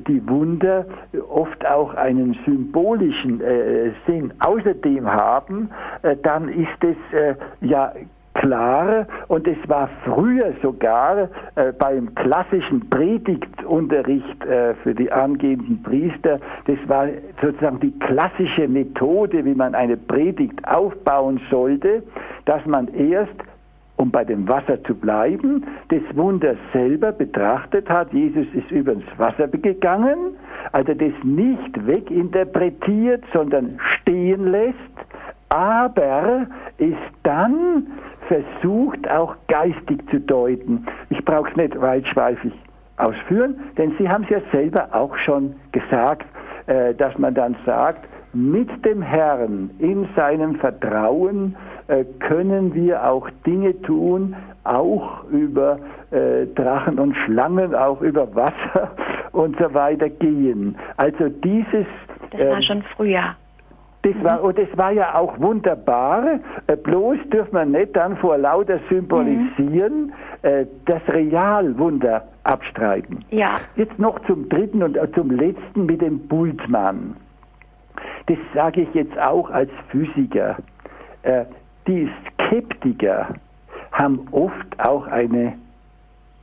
[0.08, 0.86] die Wunder
[1.30, 3.42] oft auch einen symbolischen
[4.08, 5.70] Sinn außerdem haben,
[6.24, 7.28] dann ist es
[7.62, 7.94] ja
[8.38, 16.40] klar und es war früher sogar äh, beim klassischen Predigtunterricht äh, für die angehenden Priester,
[16.66, 17.08] das war
[17.42, 22.04] sozusagen die klassische Methode, wie man eine Predigt aufbauen sollte,
[22.46, 23.36] dass man erst
[23.98, 28.14] um bei dem Wasser zu bleiben, das Wunder selber betrachtet hat.
[28.14, 30.36] Jesus ist über ins Wasser gegangen,
[30.72, 34.76] also das nicht weginterpretiert, sondern stehen lässt,
[35.50, 37.88] aber ist dann
[38.28, 40.86] versucht auch geistig zu deuten.
[41.10, 42.54] Ich brauche es nicht weitschweifig
[42.98, 46.26] ausführen, denn Sie haben es ja selber auch schon gesagt,
[46.66, 51.56] äh, dass man dann sagt, mit dem Herrn in seinem Vertrauen
[51.88, 55.80] äh, können wir auch Dinge tun, auch über
[56.12, 58.92] äh, Drachen und Schlangen, auch über Wasser
[59.32, 60.76] und so weiter gehen.
[60.98, 61.88] Also dieses.
[62.32, 63.36] Das war ähm, schon früher.
[64.08, 66.40] Das war, und das war ja auch wunderbar.
[66.68, 73.26] Äh, bloß dürfen wir nicht dann vor lauter Symbolisieren äh, das Realwunder abstreiten.
[73.32, 73.56] Ja.
[73.76, 77.18] Jetzt noch zum dritten und äh, zum letzten mit dem Bultmann.
[78.28, 80.58] Das sage ich jetzt auch als Physiker.
[81.88, 83.30] Die Skeptiker
[83.92, 85.54] haben oft auch eine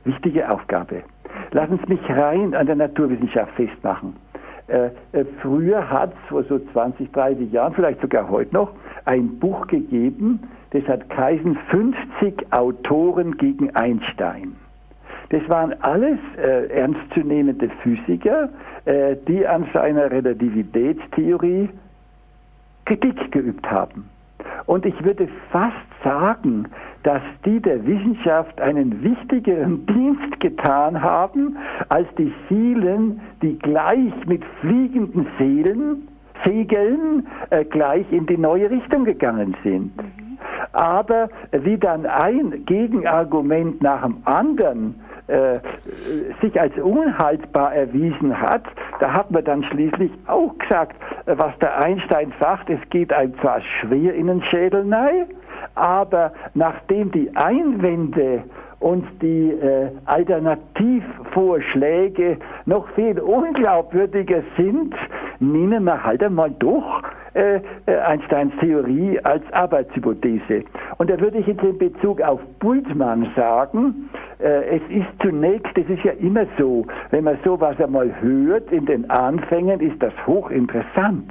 [0.03, 1.03] wichtige Aufgabe.
[1.51, 4.15] Lassen Sie mich rein an der Naturwissenschaft festmachen.
[4.67, 8.71] Äh, äh, früher hat es vor so 20, 30 Jahren, vielleicht sogar heute noch,
[9.05, 10.39] ein Buch gegeben,
[10.71, 14.55] das hat geheißen 50 Autoren gegen Einstein.
[15.29, 18.49] Das waren alles äh, ernstzunehmende Physiker,
[18.85, 21.69] äh, die an seiner Relativitätstheorie
[22.85, 24.09] Kritik geübt haben.
[24.65, 26.67] Und ich würde fast sagen,
[27.03, 31.57] dass die der Wissenschaft einen wichtigeren Dienst getan haben,
[31.89, 36.07] als die vielen, die gleich mit fliegenden Seelen,
[36.45, 39.95] Segeln äh, gleich in die neue Richtung gegangen sind.
[39.97, 40.24] Mhm.
[40.73, 44.95] Aber wie dann ein Gegenargument nach dem anderen
[45.27, 45.59] äh,
[46.41, 48.63] sich als unhaltbar erwiesen hat,
[48.99, 53.59] da hat man dann schließlich auch gesagt, was der Einstein sagt, es geht einem zwar
[53.61, 55.25] schwer in den Schädel nein,
[55.73, 58.43] aber nachdem die Einwände
[58.79, 64.93] und die äh, Alternativvorschläge noch viel unglaubwürdiger sind,
[65.39, 67.01] nehmen wir halt einmal doch
[67.35, 70.63] äh, äh, Einsteins Theorie als Arbeitshypothese.
[70.97, 74.09] Und da würde ich jetzt in Bezug auf Bultmann sagen,
[74.39, 78.85] äh, es ist zunächst, das ist ja immer so, wenn man sowas einmal hört in
[78.85, 81.29] den Anfängen, ist das hochinteressant.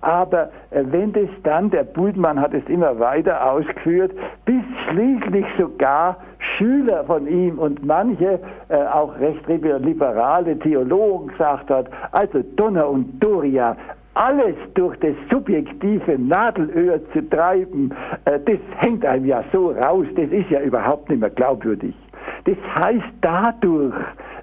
[0.00, 4.12] Aber äh, wenn das dann, der Bultmann hat es immer weiter ausgeführt,
[4.44, 11.86] bis schließlich sogar Schüler von ihm und manche äh, auch recht liberale Theologen gesagt hat,
[12.12, 13.76] also Donner und Doria,
[14.16, 17.94] alles durch das subjektive Nadelöhr zu treiben,
[18.24, 21.94] äh, das hängt einem ja so raus, das ist ja überhaupt nicht mehr glaubwürdig.
[22.44, 23.94] Das heißt dadurch,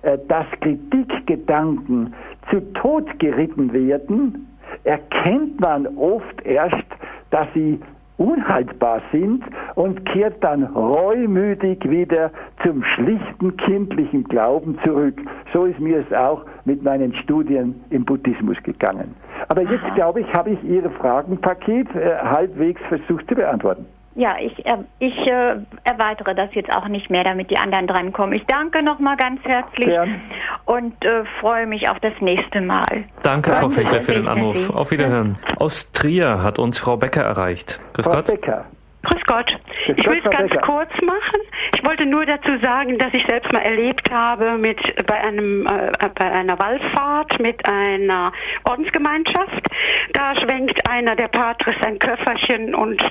[0.03, 2.13] äh, dass Kritikgedanken
[2.51, 4.47] zu Tod geritten werden,
[4.83, 6.85] erkennt man oft erst,
[7.31, 7.79] dass sie
[8.23, 9.43] unhaltbar sind
[9.75, 12.31] und kehrt dann reumütig wieder
[12.63, 15.19] zum schlichten kindlichen Glauben zurück.
[15.51, 19.13] So ist mir es auch mit meinen Studien im Buddhismus gegangen.
[19.49, 23.85] Aber jetzt, glaube ich, habe ich Ihre Fragenpaket äh, halbwegs versucht zu beantworten.
[24.15, 28.35] Ja, ich, äh, ich äh, erweitere das jetzt auch nicht mehr, damit die anderen drankommen.
[28.35, 30.21] Ich danke nochmal ganz herzlich Gern.
[30.65, 33.05] und äh, freue mich auf das nächste Mal.
[33.23, 34.69] Danke, Frau Fechler, für den Anruf.
[34.69, 35.37] Auf Wiederhören.
[35.57, 37.79] Aus Trier hat uns Frau Becker erreicht.
[37.93, 38.27] Grüß Frau Gott.
[38.27, 38.65] Becker.
[39.03, 39.59] Grüß Gott.
[39.97, 41.41] Ich will es ganz kurz machen.
[41.75, 45.91] Ich wollte nur dazu sagen, dass ich selbst mal erlebt habe mit bei einem äh,
[46.15, 48.31] bei einer Wallfahrt mit einer
[48.63, 49.67] Ordensgemeinschaft.
[50.13, 53.01] Da schwenkt einer der Patres sein Köfferchen und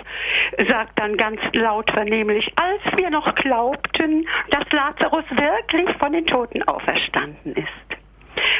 [0.69, 6.63] sagt dann ganz laut vernehmlich, als wir noch glaubten, dass Lazarus wirklich von den Toten
[6.63, 7.93] auferstanden ist.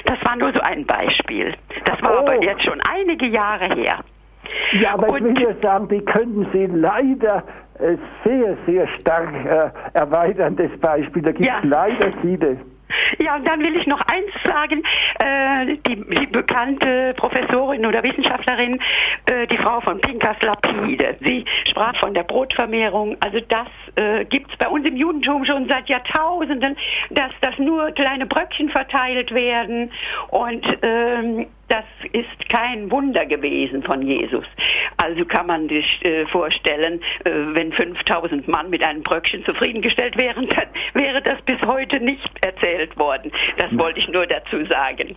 [0.05, 1.55] Das war nur so ein Beispiel.
[1.85, 2.19] Das war oh.
[2.21, 4.01] aber jetzt schon einige Jahre her.
[4.81, 7.45] Ja, aber und, ich will ja sagen, die könnten Sie leider
[7.79, 11.23] äh, sehr, sehr stark äh, erweitern, das Beispiel.
[11.23, 11.61] Da gibt es ja.
[11.63, 12.59] leider viele.
[13.19, 14.83] Ja, und dann will ich noch eins sagen.
[15.19, 18.81] Äh, die, die, bekannte Professorin oder Wissenschaftlerin,
[19.27, 23.17] äh, die Frau von Pinkas Lapide, sie sprach von der Brotvermehrung.
[23.21, 26.77] Also das äh, gibt es bei uns im Judentum schon seit Jahrtausenden,
[27.11, 29.91] dass das nur kleine Bröckchen verteilt werden
[30.31, 34.45] und ähm, das ist kein Wunder gewesen von Jesus.
[34.99, 40.47] Also kann man sich äh, vorstellen, äh, wenn 5000 Mann mit einem Bröckchen zufriedengestellt wären,
[40.51, 43.33] dann wäre das bis heute nicht erzählt worden.
[43.57, 45.17] Das wollte ich nur dazu sagen.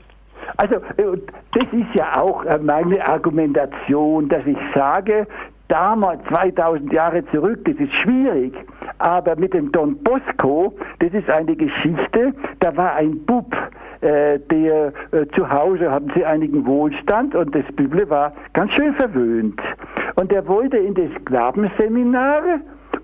[0.56, 1.18] Also äh,
[1.53, 5.28] das ist ja auch äh, meine Argumentation, dass ich sage,
[5.68, 8.53] damals 2000 Jahre zurück, das ist schwierig,
[8.99, 13.53] aber mit dem Don Bosco, das ist eine Geschichte, da war ein Bub,
[14.06, 18.93] äh, der äh, zu Hause hatten sie einigen Wohlstand und das Büble war ganz schön
[18.93, 19.60] verwöhnt.
[20.16, 22.60] Und er wollte in das Sklavenseminar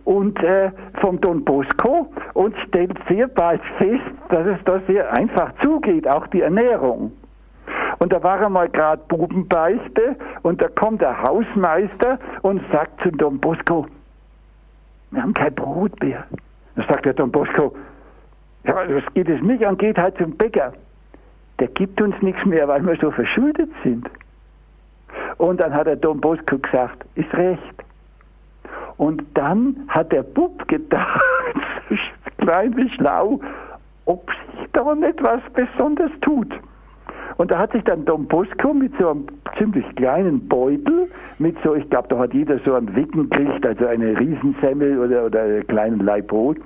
[0.06, 5.52] und äh, vom Don Bosco und stellt sehr bald fest, dass es da sehr einfach
[5.64, 7.12] zugeht, auch die Ernährung.
[7.98, 13.10] Und da war er mal gerade Bubenbeichte und da kommt der Hausmeister und sagt zu
[13.10, 13.88] Don Bosco,
[15.10, 16.26] wir haben kein Brot mehr.
[16.76, 17.76] Da sagt der Don Bosco,
[18.66, 20.74] ja, das geht es nicht an, geht halt zum Bäcker.
[21.62, 24.10] Der gibt uns nichts mehr, weil wir so verschuldet sind.
[25.38, 27.76] Und dann hat der Don Bosco gesagt, ist recht.
[28.98, 31.22] Und dann hat der Bub gedacht,
[32.40, 33.40] klein wie schlau,
[34.06, 36.52] ob sich da nicht was Besonderes tut.
[37.38, 39.28] Und da hat sich dann Don Bosco mit so einem
[39.60, 43.86] ziemlich kleinen Beutel, mit so, ich glaube, da hat jeder so einen Wicken gekriegt, also
[43.86, 46.58] eine Riesensemmel oder, oder einen kleinen Leib Brot.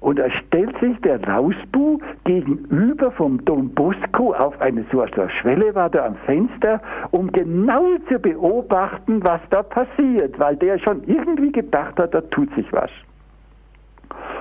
[0.00, 5.74] Und da stellt sich der Lausbu gegenüber vom Don Bosco auf eine so eine Schwelle
[5.74, 6.80] war da am Fenster,
[7.10, 12.52] um genau zu beobachten, was da passiert, weil der schon irgendwie gedacht hat, da tut
[12.54, 12.90] sich was.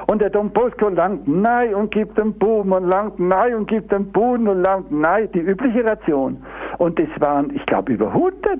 [0.07, 3.91] Und der Don Bosco langt nein und gibt den Buben und langt nein und gibt
[3.91, 6.41] den Buben und langt nein, die übliche Ration.
[6.77, 8.59] Und das waren, ich glaube, über 100.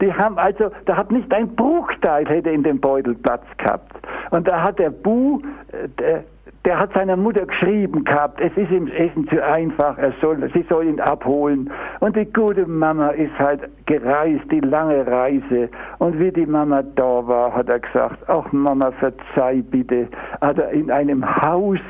[0.00, 3.92] Die haben also, da hat nicht ein Bruchteil hätte in dem Beutel Platz gehabt.
[4.30, 5.40] Und da hat der Bu,
[5.72, 6.24] äh, der,
[6.64, 10.64] der hat seiner Mutter geschrieben gehabt, es ist ihm Essen zu einfach, er soll, sie
[10.68, 11.70] soll ihn abholen.
[12.00, 15.68] Und die gute Mama ist halt gereist, die lange Reise.
[15.98, 20.08] Und wie die Mama da war, hat er gesagt, ach Mama, verzeih bitte.
[20.40, 21.80] Also in einem Haus,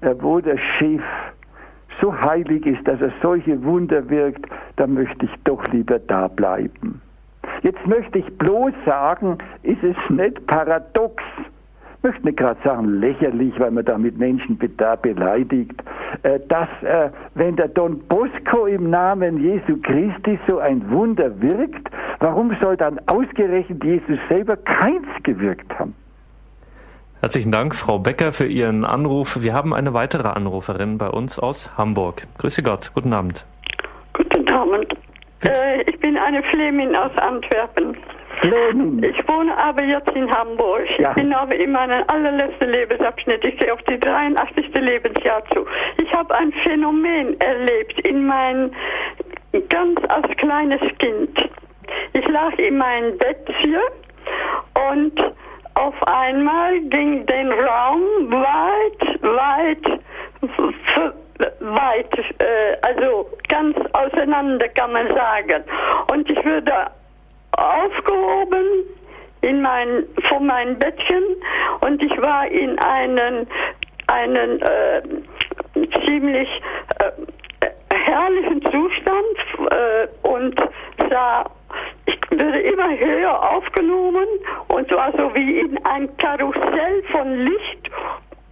[0.00, 1.02] äh, wo das Schiff
[2.00, 4.46] so heilig ist, dass er solche Wunder wirkt,
[4.76, 7.00] da möchte ich doch lieber da bleiben.
[7.62, 11.22] Jetzt möchte ich bloß sagen, ist es nicht paradox,
[11.98, 15.82] ich möchte nicht gerade sagen lächerlich, weil man damit Menschen da beleidigt,
[16.22, 21.88] äh, dass äh, wenn der Don Bosco im Namen Jesu Christi so ein Wunder wirkt,
[22.20, 25.94] warum soll dann ausgerechnet Jesus selber keins gewirkt haben?
[27.20, 29.42] Herzlichen Dank, Frau Becker, für Ihren Anruf.
[29.42, 32.22] Wir haben eine weitere Anruferin bei uns aus Hamburg.
[32.38, 33.44] Grüße Gott, guten Abend.
[34.12, 34.97] Guten Abend.
[35.44, 37.96] Äh, ich bin eine Flemin aus Antwerpen.
[38.40, 39.02] Flemin.
[39.02, 40.86] Ich wohne aber jetzt in Hamburg.
[40.98, 41.10] Ja.
[41.10, 43.44] Ich bin aber in meinem allerletzten Lebensabschnitt.
[43.44, 44.74] Ich gehe auf die 83.
[44.74, 45.66] Lebensjahr zu.
[46.02, 48.70] Ich habe ein Phänomen erlebt in mein
[49.68, 51.50] ganz als kleines Kind.
[52.12, 53.76] ich lag in meinem Bettchen
[54.92, 55.34] und
[55.74, 60.00] auf einmal ging den Raum weit, weit,
[61.60, 65.64] weit, äh, also ganz auseinander kann man sagen.
[66.10, 66.72] Und ich würde
[67.52, 68.66] aufgehoben
[69.40, 71.22] in mein, von meinem Bettchen
[71.80, 73.46] und ich war in einen,
[74.08, 75.02] einen äh,
[76.04, 76.48] ziemlich
[77.00, 80.60] äh, herrlichen Zustand äh, und
[81.10, 81.44] sah
[82.06, 84.26] ich würde immer höher aufgenommen
[84.68, 87.90] und zwar so wie in ein Karussell von Licht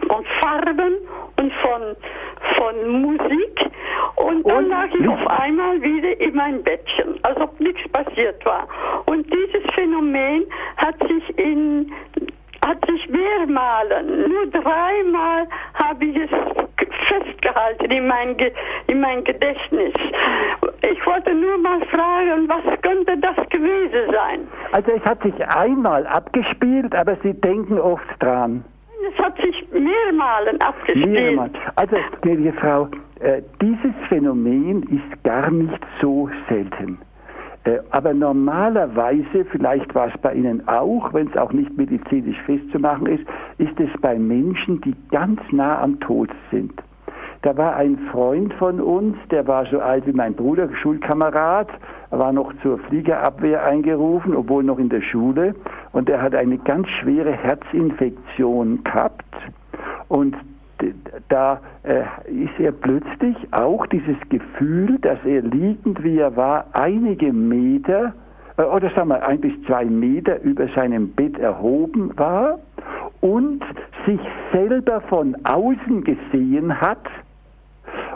[0.09, 0.95] von Farben
[1.37, 1.97] und von,
[2.57, 3.71] von Musik.
[4.17, 8.45] Und dann und lag ich auf einmal wieder in mein Bettchen, als ob nichts passiert
[8.45, 8.67] war.
[9.07, 10.45] Und dieses Phänomen
[10.77, 11.93] hat sich in
[12.65, 16.31] hat sich mehrmalen, nur dreimal habe ich es
[17.07, 18.37] festgehalten in mein,
[18.89, 19.95] in mein Gedächtnis.
[20.91, 24.49] Ich wollte nur mal fragen, was könnte das gewesen sein?
[24.73, 28.65] Also es hat sich einmal abgespielt, aber Sie denken oft dran.
[29.03, 31.51] Es hat sich mehrmals abgespielt.
[31.77, 32.89] Also, gnädige Frau,
[33.21, 36.99] äh, dieses Phänomen ist gar nicht so selten.
[37.65, 43.07] Äh, aber normalerweise, vielleicht war es bei Ihnen auch, wenn es auch nicht medizinisch festzumachen
[43.07, 43.25] ist,
[43.59, 46.73] ist es bei Menschen, die ganz nah am Tod sind.
[47.43, 51.69] Da war ein Freund von uns, der war so alt wie mein Bruder, Schulkamerad,
[52.11, 55.55] war noch zur Fliegerabwehr eingerufen, obwohl noch in der Schule.
[55.93, 59.25] Und er hat eine ganz schwere Herzinfektion gehabt.
[60.09, 60.37] Und
[61.29, 67.33] da äh, ist er plötzlich auch dieses Gefühl, dass er liegend wie er war, einige
[67.33, 68.13] Meter
[68.57, 72.59] äh, oder sagen wir ein bis zwei Meter über seinem Bett erhoben war
[73.21, 73.63] und
[74.07, 74.21] sich
[74.53, 77.01] selber von außen gesehen hat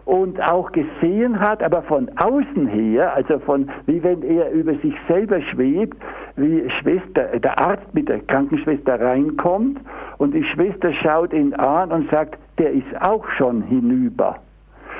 [0.04, 4.94] und auch gesehen hat, aber von außen her, also von wie wenn er über sich
[5.08, 5.96] selber schwebt,
[6.36, 9.78] wie Schwester, der Arzt mit der Krankenschwester reinkommt
[10.18, 14.36] und die Schwester schaut ihn an und sagt, der ist auch schon hinüber.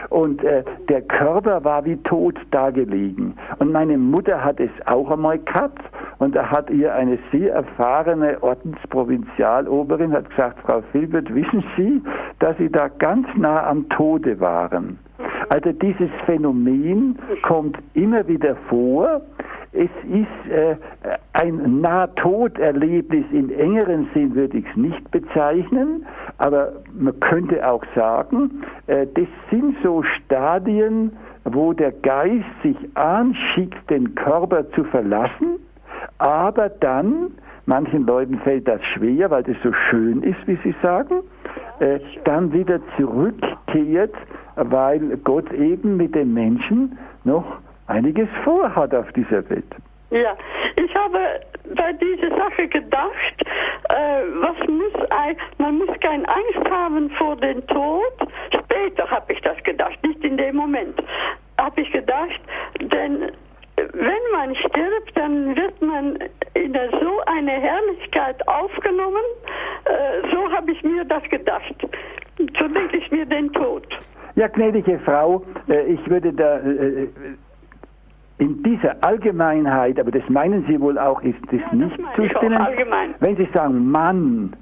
[0.09, 3.35] Und äh, der Körper war wie tot dagelegen.
[3.59, 5.83] Und meine Mutter hat es auch einmal gehabt.
[6.19, 12.03] Und da hat ihr eine sehr erfahrene Ordensprovinzialoberin hat gesagt, Frau Filbert, wissen Sie,
[12.39, 14.99] dass Sie da ganz nah am Tode waren?
[15.49, 19.21] Also dieses Phänomen kommt immer wieder vor.
[19.73, 20.77] Es ist äh,
[21.35, 26.05] ein Nahtoderlebnis im engeren Sinn, würde ich es nicht bezeichnen,
[26.39, 31.13] aber man könnte auch sagen, äh, das sind so Stadien,
[31.45, 35.61] wo der Geist sich anschickt, den Körper zu verlassen,
[36.19, 37.31] aber dann,
[37.67, 41.23] manchen Leuten fällt das schwer, weil das so schön ist, wie sie sagen,
[41.79, 44.15] äh, dann wieder zurückkehrt,
[44.69, 47.45] weil Gott eben mit den Menschen noch
[47.87, 49.65] einiges vorhat auf dieser Welt.
[50.11, 50.37] Ja,
[50.77, 51.19] ich habe
[51.77, 53.35] bei dieser Sache gedacht,
[53.91, 58.13] äh, was muss ein, man muss keine Angst haben vor dem Tod.
[58.53, 61.01] Später habe ich das gedacht, nicht in dem Moment.
[61.61, 62.41] Habe ich gedacht,
[62.81, 63.31] denn
[63.77, 66.19] wenn man stirbt, dann wird man
[66.55, 69.23] in so eine Herrlichkeit aufgenommen.
[69.85, 71.75] Äh, so habe ich mir das gedacht.
[72.39, 73.87] So denke ich mir den Tod.
[74.35, 77.09] Ja, gnädige Frau, äh, ich würde da äh,
[78.39, 82.59] in dieser Allgemeinheit, aber das meinen Sie wohl auch, ist das ja, nicht zustimmen.
[83.21, 84.57] Wenn Sie sagen Mann,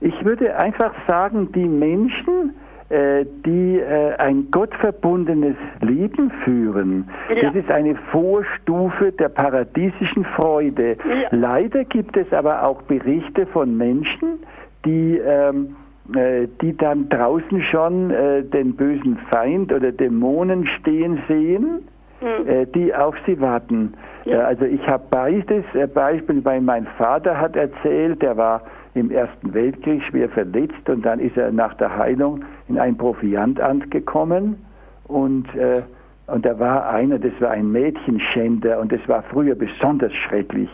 [0.00, 2.54] ich würde einfach sagen, die Menschen,
[2.90, 7.50] äh, die äh, ein gottverbundenes Leben führen, ja.
[7.50, 10.98] das ist eine Vorstufe der paradiesischen Freude.
[11.08, 11.28] Ja.
[11.30, 14.40] Leider gibt es aber auch Berichte von Menschen,
[14.84, 21.80] die ähm, äh, die dann draußen schon äh, den bösen Feind oder Dämonen stehen sehen
[22.20, 22.48] hm.
[22.48, 23.92] Äh, die auf sie warten.
[24.24, 24.38] Ja.
[24.38, 28.62] Äh, also ich habe beides äh, Beispiel, weil mein Vater hat erzählt, der war
[28.94, 33.90] im Ersten Weltkrieg schwer verletzt und dann ist er nach der Heilung in ein Proviantamt
[33.90, 34.64] gekommen
[35.08, 35.82] und äh,
[36.26, 40.70] und da war einer, das war ein Mädchenschänder und das war früher besonders schrecklich,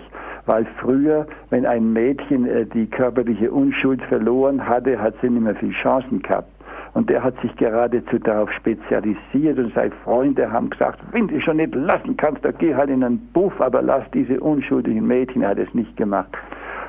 [0.46, 5.54] weil früher, wenn ein Mädchen äh, die körperliche Unschuld verloren hatte, hat sie nicht mehr
[5.54, 6.48] viel Chancen gehabt.
[6.92, 11.58] Und der hat sich geradezu darauf spezialisiert und seine Freunde haben gesagt, wenn du schon
[11.58, 15.50] nicht lassen kannst, dann geh halt in einen Buff, aber lass diese unschuldigen Mädchen, er
[15.50, 16.30] hat es nicht gemacht.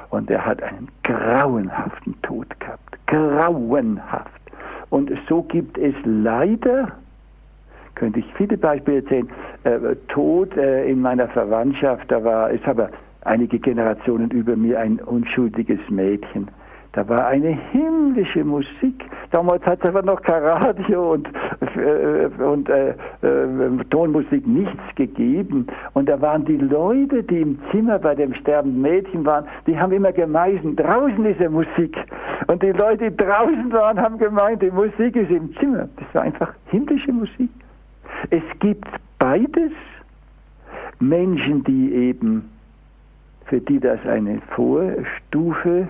[0.09, 2.97] Und er hat einen grauenhaften Tod gehabt.
[3.07, 4.41] Grauenhaft.
[4.89, 6.91] Und so gibt es leider,
[7.95, 9.29] könnte ich viele Beispiele erzählen,
[9.63, 12.89] äh, Tod äh, in meiner Verwandtschaft, da war, ist aber
[13.21, 16.49] einige Generationen über mir ein unschuldiges Mädchen
[16.93, 19.05] Da war eine himmlische Musik.
[19.31, 21.29] Damals hat es aber noch kein Radio und,
[21.77, 25.67] äh, und äh, äh, Tonmusik nichts gegeben.
[25.93, 29.93] Und da waren die Leute, die im Zimmer bei dem sterbenden Mädchen waren, die haben
[29.93, 31.95] immer gemeint, draußen ist ja Musik.
[32.47, 35.87] Und die Leute, die draußen waren, haben gemeint, die Musik ist im Zimmer.
[35.95, 37.49] Das war einfach himmlische Musik.
[38.31, 39.71] Es gibt beides.
[41.01, 42.49] Menschen, die eben,
[43.45, 45.87] für die das eine Vorstufe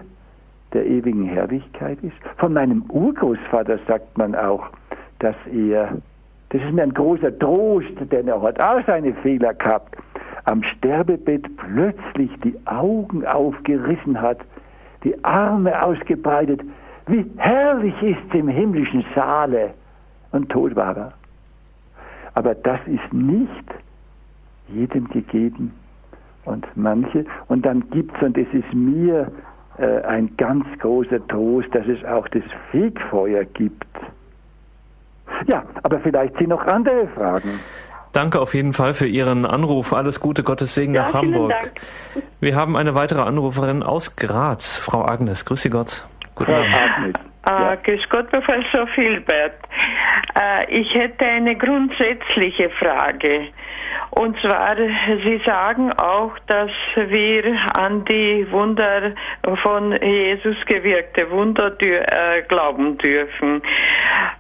[0.74, 2.16] der ewigen Herrlichkeit ist.
[2.38, 4.70] Von meinem Urgroßvater sagt man auch,
[5.20, 5.98] dass er,
[6.50, 9.96] das ist mir ein großer Trost, denn er hat auch seine Fehler gehabt,
[10.46, 14.40] am Sterbebett plötzlich die Augen aufgerissen hat,
[15.04, 16.62] die Arme ausgebreitet,
[17.08, 19.72] wie herrlich ist im himmlischen Saale
[20.32, 21.14] und tot war er.
[22.34, 23.66] Aber das ist nicht
[24.70, 25.74] jedem gegeben
[26.46, 27.26] und manche.
[27.48, 29.32] Und dann gibt es, und es ist mir
[29.78, 33.86] äh, ein ganz großer Trost, dass es auch das Fegfeuer gibt.
[35.48, 37.60] Ja, aber vielleicht sind noch andere Fragen.
[38.14, 39.94] Danke auf jeden Fall für Ihren Anruf.
[39.94, 41.52] Alles Gute, Gottes Segen ja, nach Hamburg.
[41.52, 41.72] Dank.
[42.42, 45.46] Wir haben eine weitere Anruferin aus Graz, Frau Agnes.
[45.46, 46.06] Grüße Gott.
[46.36, 46.74] Guten Abend.
[46.74, 47.14] Agnes.
[47.48, 47.74] Ja.
[47.74, 49.56] Äh, grüß Gott, Professor Filbert.
[50.40, 53.48] Äh, ich hätte eine grundsätzliche Frage.
[54.12, 59.14] Und zwar, Sie sagen auch, dass wir an die Wunder
[59.64, 63.62] von Jesus gewirkte Wunder äh, glauben dürfen.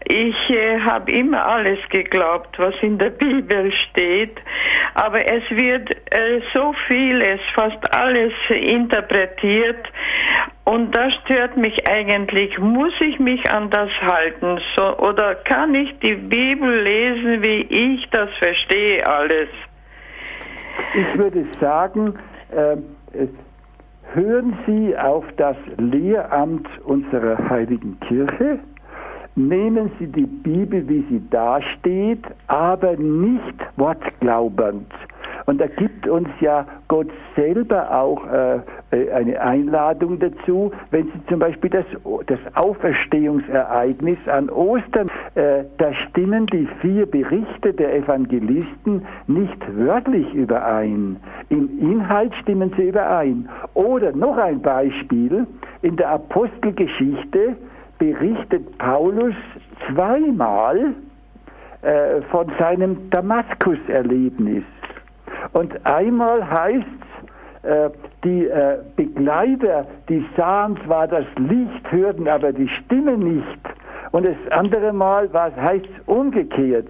[0.06, 4.38] Ich äh, habe immer alles geglaubt, was in der Bibel steht,
[4.96, 9.88] aber es wird äh, so vieles, fast alles interpretiert
[10.72, 12.58] und das stört mich eigentlich.
[12.58, 14.58] Muss ich mich an das halten?
[14.78, 19.50] So, oder kann ich die Bibel lesen, wie ich das verstehe, alles?
[20.96, 22.18] Ich würde sagen,
[22.52, 22.78] äh,
[24.14, 28.60] hören Sie auf das Lehramt unserer heiligen Kirche,
[29.36, 34.88] nehmen Sie die Bibel, wie sie dasteht, aber nicht wortglaubend.
[35.52, 38.62] Und da gibt uns ja Gott selber auch äh,
[38.92, 41.84] äh, eine Einladung dazu, wenn Sie zum Beispiel das,
[42.28, 51.18] das Auferstehungsereignis an Ostern, äh, da stimmen die vier Berichte der Evangelisten nicht wörtlich überein.
[51.50, 53.50] Im Inhalt stimmen sie überein.
[53.74, 55.48] Oder noch ein Beispiel,
[55.82, 57.58] in der Apostelgeschichte
[58.00, 59.36] berichtet Paulus
[59.90, 60.94] zweimal
[61.82, 64.64] äh, von seinem Damaskus-Erlebnis.
[65.54, 66.86] Und einmal heißt
[67.64, 67.90] es, äh,
[68.24, 73.60] die äh, Begleiter, die sahen zwar das Licht, hörten aber die Stimme nicht.
[74.12, 76.88] Und das andere Mal heißt es umgekehrt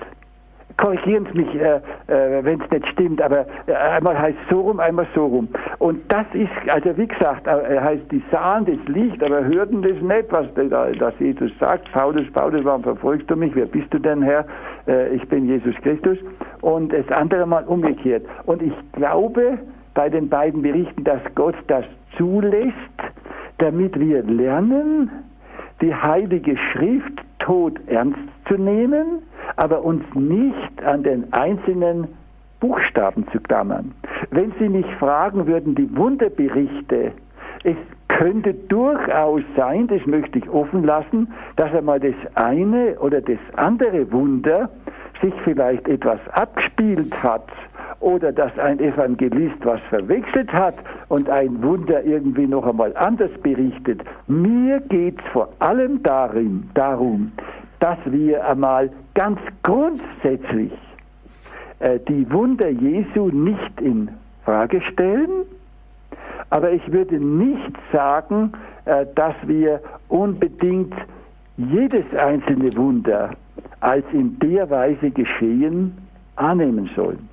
[0.82, 1.76] korrigieren Sie mich, äh,
[2.08, 5.48] äh, wenn es nicht stimmt, aber äh, einmal heißt so rum, einmal so rum.
[5.80, 10.02] Und das ist, also wie gesagt, äh, heißt, die sahen das Licht, aber hörten das
[10.02, 11.92] nicht, was da, das Jesus sagt.
[11.94, 13.56] Paulus, Paulus, warum verfolgst du mich?
[13.56, 14.46] Wer bist du denn, Herr?
[14.88, 16.18] Äh, ich bin Jesus Christus.
[16.62, 18.26] Und das andere Mal umgekehrt.
[18.46, 19.60] Und ich glaube
[19.94, 21.86] bei den beiden Berichten, dass Gott das
[22.18, 22.74] zulässt,
[23.58, 25.10] damit wir lernen,
[25.82, 29.24] die Heilige Schrift tot ernst zu nehmen,
[29.56, 32.08] aber uns nicht an den einzelnen
[32.60, 33.92] Buchstaben zu klammern.
[34.30, 37.12] Wenn Sie mich fragen würden, die Wunderberichte,
[37.64, 37.76] es
[38.08, 44.12] könnte durchaus sein, das möchte ich offen lassen, dass einmal das eine oder das andere
[44.12, 44.70] Wunder
[45.22, 47.48] sich vielleicht etwas abgespielt hat
[48.00, 50.76] oder dass ein Evangelist was verwechselt hat
[51.10, 54.02] und ein Wunder irgendwie noch einmal anders berichtet.
[54.28, 57.32] Mir geht es vor allem darin, darum,
[57.82, 60.72] dass wir einmal ganz grundsätzlich
[61.80, 64.10] äh, die Wunder Jesu nicht in
[64.46, 65.46] Frage stellen,
[66.52, 68.54] aber ich würde nicht sagen,
[68.86, 70.94] äh, dass wir unbedingt
[71.58, 73.32] jedes einzelne Wunder
[73.80, 75.98] als in der Weise geschehen
[76.36, 77.31] annehmen sollen.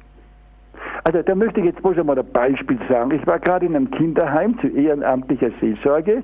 [1.04, 3.10] Also da möchte ich jetzt bloß einmal ein Beispiel sagen.
[3.12, 6.22] Ich war gerade in einem Kinderheim zu ehrenamtlicher Seelsorge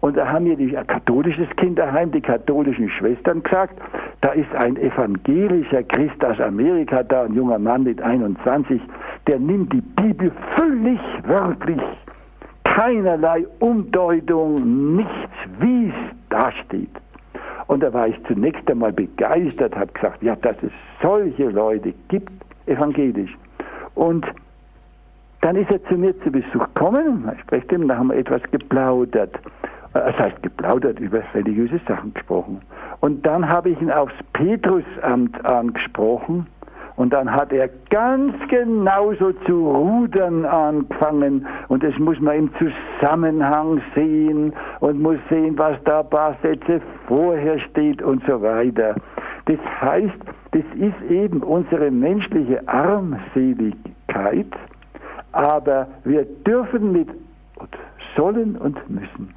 [0.00, 3.74] und da haben mir die ein katholisches Kinderheim, die katholischen Schwestern gesagt,
[4.22, 8.80] da ist ein evangelischer Christ aus Amerika da, ein junger Mann mit 21,
[9.26, 11.82] der nimmt die Bibel völlig wörtlich.
[12.64, 15.10] Keinerlei Umdeutung, nichts,
[15.58, 15.94] wie es
[16.28, 16.90] da steht.
[17.66, 20.72] Und da war ich zunächst einmal begeistert, habe gesagt, ja, dass es
[21.02, 22.32] solche Leute gibt,
[22.66, 23.36] evangelisch.
[24.00, 24.24] Und
[25.42, 28.40] dann ist er zu mir zu Besuch gekommen, ich spreche dem, da haben wir etwas
[28.50, 29.34] geplaudert.
[29.34, 29.40] Äh,
[29.92, 32.62] das heißt, geplaudert über religiöse Sachen gesprochen.
[33.00, 36.46] Und dann habe ich ihn aufs Petrusamt angesprochen
[37.00, 41.46] Und dann hat er ganz genauso zu rudern angefangen.
[41.68, 46.82] Und das muss man im Zusammenhang sehen und muss sehen, was da ein paar Sätze
[47.06, 48.96] vorher steht und so weiter.
[49.50, 50.14] Das heißt,
[50.52, 54.46] das ist eben unsere menschliche Armseligkeit,
[55.32, 57.08] aber wir dürfen mit
[58.16, 59.34] sollen und müssen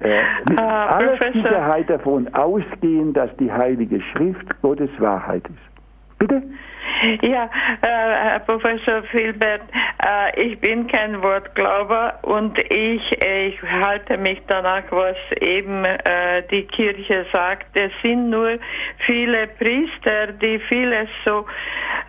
[0.00, 6.18] äh, mit ah, aller Sicherheit davon ausgehen, dass die Heilige Schrift Gottes Wahrheit ist.
[6.18, 6.42] Bitte?
[7.22, 9.62] Ja, äh, Herr Professor Filbert,
[10.06, 16.66] äh, ich bin kein Wortglauber und ich, ich halte mich danach, was eben äh, die
[16.66, 17.66] Kirche sagt.
[17.74, 18.58] Es sind nur
[19.06, 21.44] viele Priester, die vieles so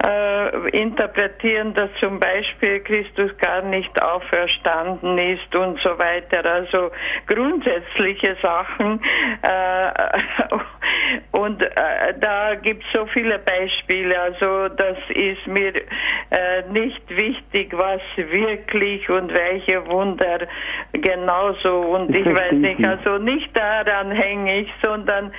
[0.06, 6.46] äh, interpretieren, dass zum Beispiel Christus gar nicht auferstanden ist und so weiter.
[6.46, 6.92] Also
[7.28, 9.02] grundsätzliche Sachen.
[11.32, 11.70] Und äh,
[12.20, 14.20] da gibt es so viele Beispiele.
[14.20, 20.48] Also das ist mir äh, nicht wichtig, was wirklich und welche Wunder
[20.94, 21.82] genauso.
[21.82, 25.32] Und ich, weiß nicht, also nicht daran hänge ich, sondern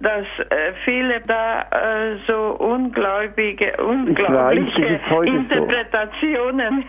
[0.00, 6.84] dass äh, viele da äh, so ungläubige, unglaubliche weiß, Interpretationen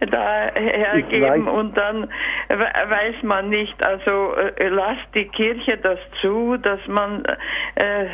[0.00, 0.06] so.
[0.10, 2.08] da hergeben und dann
[2.48, 7.24] weiß man nicht, also äh, lasst die Kirche das zu, dass man
[7.76, 8.06] äh,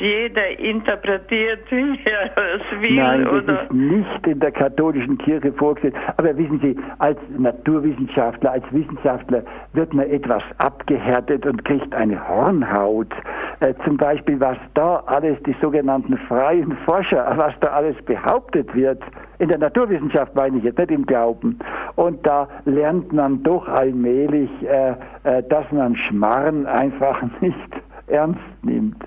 [0.00, 2.96] jeder interpretiert, wie er es will.
[2.96, 3.62] Nein, das oder?
[3.62, 5.94] ist nicht in der katholischen Kirche vorgesehen.
[6.16, 9.42] Aber wissen Sie, als Naturwissenschaftler, als Wissenschaftler
[9.72, 12.28] wird man etwas abgehärtet und kriegt eine
[12.64, 13.08] Hornhaut.
[13.60, 19.02] Äh, zum Beispiel, was da alles, die sogenannten freien Forscher, was da alles behauptet wird,
[19.38, 21.58] in der Naturwissenschaft meine ich jetzt, nicht im Glauben.
[21.96, 27.56] Und da lernt man doch allmählich, äh, äh, dass man Schmarren einfach nicht
[28.06, 29.02] ernst nimmt.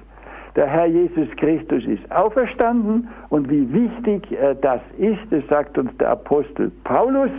[0.56, 5.96] Der Herr Jesus Christus ist auferstanden und wie wichtig äh, das ist, das sagt uns
[5.98, 7.30] der Apostel Paulus.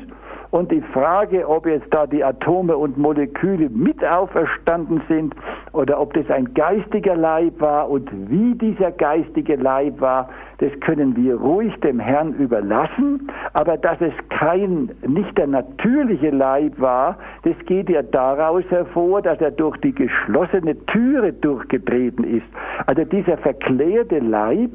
[0.51, 5.35] Und die Frage, ob jetzt da die Atome und Moleküle mit auferstanden sind
[5.73, 11.15] oder ob das ein geistiger Leib war und wie dieser geistige Leib war, das können
[11.17, 13.31] wir ruhig dem Herrn überlassen.
[13.53, 19.39] Aber dass es kein, nicht der natürliche Leib war, das geht ja daraus hervor, dass
[19.43, 22.47] er durch die geschlossene Türe durchgetreten ist.
[22.87, 24.71] Also dieser verklärte Leib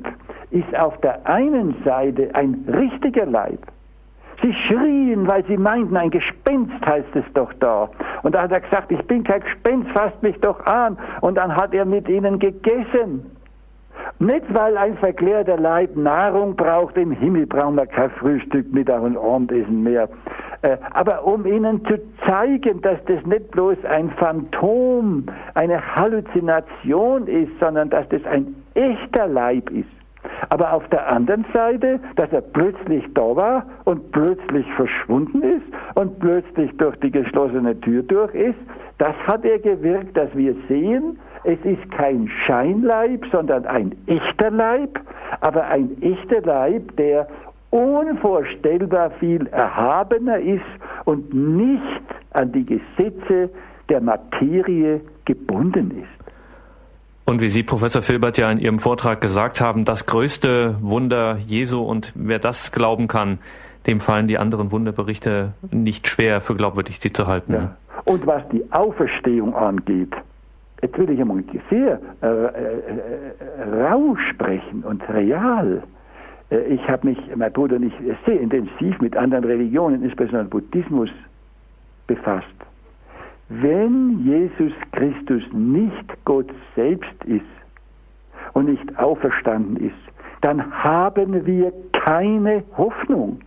[0.52, 3.73] ist auf der einen Seite ein richtiger Leib.
[4.44, 7.90] Sie schrien, weil sie meinten, ein Gespenst heißt es doch da.
[8.24, 10.98] Und da hat er gesagt, ich bin kein Gespenst, fasst mich doch an.
[11.22, 13.32] Und dann hat er mit ihnen gegessen.
[14.20, 19.18] Nicht, weil ein verklärter Leib Nahrung braucht, im Himmel brauchen wir kein Frühstück, Mittag und
[19.18, 20.10] Abendessen mehr.
[20.62, 25.26] Äh, aber um ihnen zu zeigen, dass das nicht bloß ein Phantom,
[25.56, 30.03] eine Halluzination ist, sondern dass das ein echter Leib ist.
[30.50, 36.20] Aber auf der anderen Seite, dass er plötzlich da war und plötzlich verschwunden ist und
[36.20, 38.60] plötzlich durch die geschlossene Tür durch ist,
[38.98, 45.00] das hat er gewirkt, dass wir sehen, es ist kein Scheinleib, sondern ein echter Leib,
[45.42, 47.28] aber ein echter Leib, der
[47.72, 50.62] unvorstellbar viel erhabener ist
[51.06, 51.82] und nicht
[52.34, 53.50] an die Gesetze
[53.90, 56.23] der Materie gebunden ist.
[57.26, 61.82] Und wie Sie, Professor Filbert, ja in Ihrem Vortrag gesagt haben, das größte Wunder Jesu
[61.82, 63.40] und wer das glauben kann,
[63.88, 67.54] dem fallen die anderen Wunderberichte nicht schwer für glaubwürdig sie zu halten.
[67.54, 67.76] Ja.
[68.06, 70.14] Und was die Auferstehung angeht,
[70.82, 72.50] jetzt will ich einmal sehr äh, äh,
[73.60, 75.84] äh, rau sprechen und real.
[76.50, 77.94] Äh, ich habe mich, mein Bruder und ich,
[78.26, 81.10] sehr intensiv mit anderen Religionen, insbesondere Buddhismus,
[82.08, 82.48] befasst.
[83.50, 87.42] Wenn Jesus Christus nicht Gott selbst ist
[88.54, 89.96] und nicht auferstanden ist,
[90.42, 93.40] dann haben wir keine Hoffnung.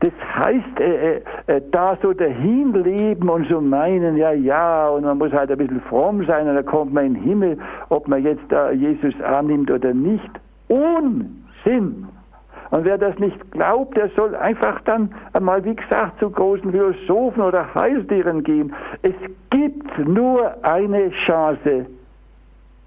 [0.00, 5.18] Das heißt, äh, äh, da so dahin leben und so meinen, ja, ja, und man
[5.18, 7.58] muss halt ein bisschen fromm sein und dann kommt man in den Himmel,
[7.88, 10.30] ob man jetzt da Jesus annimmt oder nicht.
[10.68, 12.08] Unsinn!
[12.72, 17.42] Und wer das nicht glaubt, der soll einfach dann einmal, wie gesagt, zu großen Philosophen
[17.42, 18.72] oder Heilstieren gehen.
[19.02, 19.12] Es
[19.50, 21.84] gibt nur eine Chance,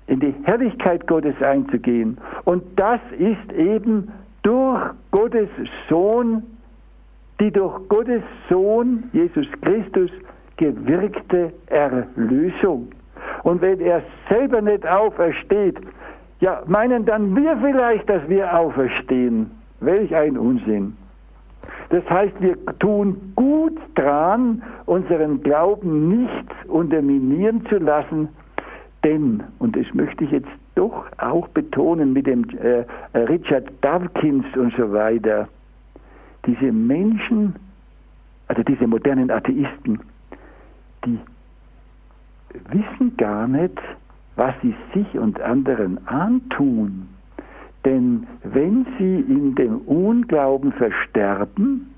[0.07, 2.17] in die Herrlichkeit Gottes einzugehen.
[2.45, 4.81] Und das ist eben durch
[5.11, 5.49] Gottes
[5.87, 6.41] Sohn,
[7.39, 10.09] die durch Gottes Sohn, Jesus Christus,
[10.57, 12.87] gewirkte Erlösung.
[13.43, 14.01] Und wenn er
[14.31, 15.77] selber nicht aufersteht,
[16.39, 19.51] ja, meinen dann wir vielleicht, dass wir auferstehen.
[19.79, 20.95] Welch ein Unsinn.
[21.89, 28.29] Das heißt, wir tun gut dran, unseren Glauben nicht unterminieren zu lassen,
[29.03, 32.85] denn, und das möchte ich jetzt doch auch betonen mit dem äh,
[33.17, 35.47] Richard Dawkins und so weiter.
[36.45, 37.55] Diese Menschen,
[38.47, 39.99] also diese modernen Atheisten,
[41.05, 41.19] die
[42.69, 43.79] wissen gar nicht,
[44.35, 47.07] was sie sich und anderen antun.
[47.85, 51.93] Denn wenn sie in dem Unglauben versterben,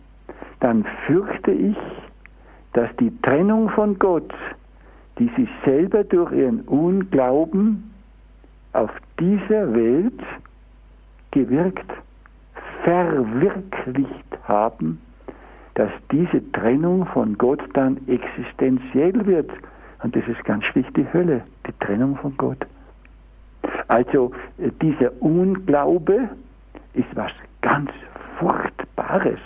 [0.59, 1.77] dann fürchte ich,
[2.73, 4.33] dass die Trennung von Gott,
[5.17, 7.91] die sie selber durch ihren Unglauben
[8.73, 10.19] auf dieser Welt
[11.31, 11.89] gewirkt,
[12.83, 14.99] verwirklicht haben,
[15.75, 19.49] dass diese Trennung von Gott dann existenziell wird.
[20.03, 22.65] Und das ist ganz schlicht die Hölle, die Trennung von Gott.
[23.87, 26.29] Also äh, dieser Unglaube
[26.93, 27.31] ist was
[27.61, 27.91] ganz
[28.39, 29.39] Furchtbares.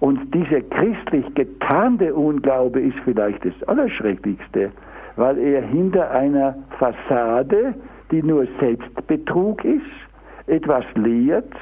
[0.00, 4.70] Und dieser christlich getarnte Unglaube ist vielleicht das Allerschrecklichste,
[5.16, 7.74] weil er hinter einer Fassade,
[8.10, 9.80] die nur Selbstbetrug ist,
[10.46, 11.52] etwas lehrt,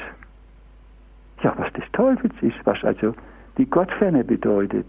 [1.43, 3.15] ja, was des Teufels ist, was also
[3.57, 4.87] die Gottferne bedeutet.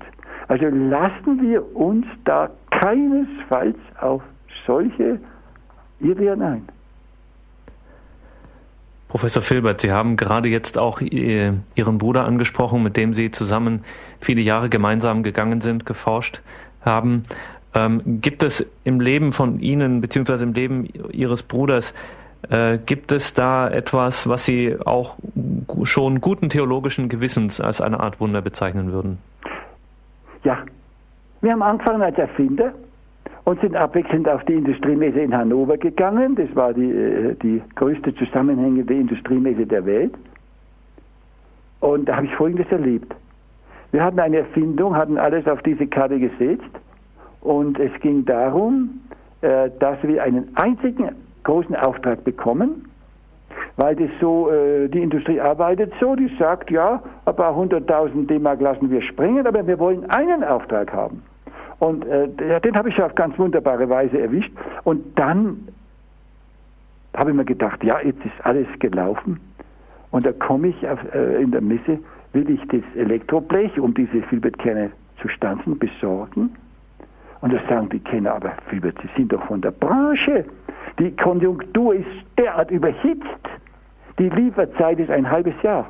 [0.47, 4.23] Also lassen wir uns da keinesfalls auf
[4.65, 5.19] solche
[5.99, 6.67] Irrwehren ein.
[9.15, 11.63] Professor Filbert, Sie haben gerade jetzt auch Ihren
[11.97, 13.85] Bruder angesprochen, mit dem Sie zusammen
[14.19, 16.41] viele Jahre gemeinsam gegangen sind, geforscht
[16.81, 17.23] haben.
[17.73, 21.93] Ähm, gibt es im Leben von Ihnen, beziehungsweise im Leben Ihres Bruders,
[22.49, 25.15] äh, gibt es da etwas, was Sie auch
[25.83, 29.19] schon guten theologischen Gewissens als eine Art Wunder bezeichnen würden?
[30.43, 30.57] Ja,
[31.39, 32.73] wir haben angefangen als Erfinder
[33.45, 36.35] und sind abwechselnd auf die Industriemesse in Hannover gegangen.
[36.35, 40.13] Das war die, äh, die größte zusammenhängende Industriemesse der Welt.
[41.79, 43.15] Und da habe ich Folgendes erlebt.
[43.91, 46.69] Wir hatten eine Erfindung, hatten alles auf diese Karte gesetzt
[47.41, 49.01] und es ging darum,
[49.41, 51.11] äh, dass wir einen einzigen
[51.43, 52.89] großen Auftrag bekommen,
[53.77, 58.59] weil das so, äh, die Industrie arbeitet so, die sagt, ja, ein paar hunderttausend D-Mark
[58.59, 61.21] lassen wir springen, aber wir wollen einen Auftrag haben.
[61.79, 64.51] Und äh, den habe ich auf ganz wunderbare Weise erwischt.
[64.83, 65.67] Und dann
[67.15, 69.39] habe ich mir gedacht, ja, jetzt ist alles gelaufen.
[70.11, 71.99] Und da komme ich auf, äh, in der Messe,
[72.33, 74.91] will ich das Elektroblech, um diese Filbertkerne
[75.21, 76.55] zu stanzen, besorgen.
[77.41, 80.45] Und da sagen die Kenner, aber Filbert, Sie sind doch von der Branche.
[80.99, 82.07] Die Konjunktur ist
[82.37, 83.25] derart überhitzt.
[84.17, 85.89] Die Lieferzeit ist ein halbes Jahr.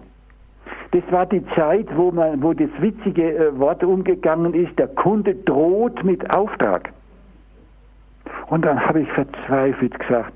[0.91, 5.35] Das war die Zeit, wo, man, wo das witzige äh, Wort umgegangen ist, der Kunde
[5.35, 6.91] droht mit Auftrag.
[8.47, 10.33] Und dann habe ich verzweifelt gesagt,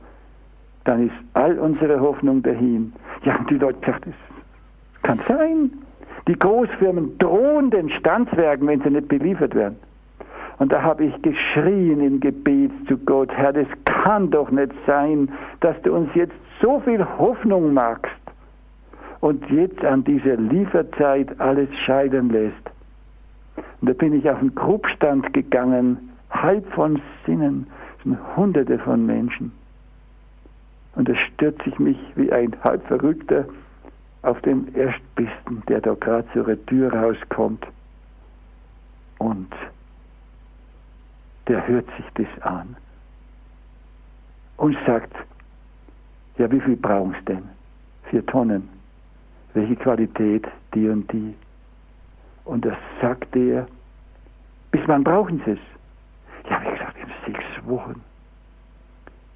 [0.84, 2.94] dann ist all unsere Hoffnung dahin.
[3.24, 4.14] Ja, und die Leute gesagt, das
[5.04, 5.72] kann sein.
[6.28, 9.78] Die Großfirmen drohen den Standswerken, wenn sie nicht beliefert werden.
[10.58, 15.30] Und da habe ich geschrien im Gebet zu Gott, Herr, das kann doch nicht sein,
[15.62, 18.19] dass du uns jetzt so viel Hoffnung machst
[19.22, 22.56] und jetzt an dieser Lieferzeit alles scheitern lässt.
[23.82, 27.68] Und da bin ich auf den Grubstand gegangen, halb von Sinnen,
[28.04, 29.52] sind hunderte von Menschen.
[30.96, 33.46] Und da stürze ich mich wie ein halb Verrückter
[34.22, 37.66] auf den Erstbesten, der da gerade zur Tür rauskommt.
[39.18, 39.52] Und
[41.48, 42.76] der hört sich das an
[44.58, 45.14] und sagt,
[46.38, 47.44] ja, wie viel brauchen Sie denn?
[48.10, 48.79] Vier Tonnen
[49.54, 51.36] welche Qualität die und die.
[52.46, 53.68] Und das sagt er,
[54.72, 55.60] bis wann brauchen Sie es?
[56.50, 58.02] Ja, wie gesagt, in sechs Wochen.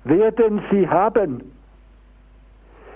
[0.04, 1.52] Werden Sie haben.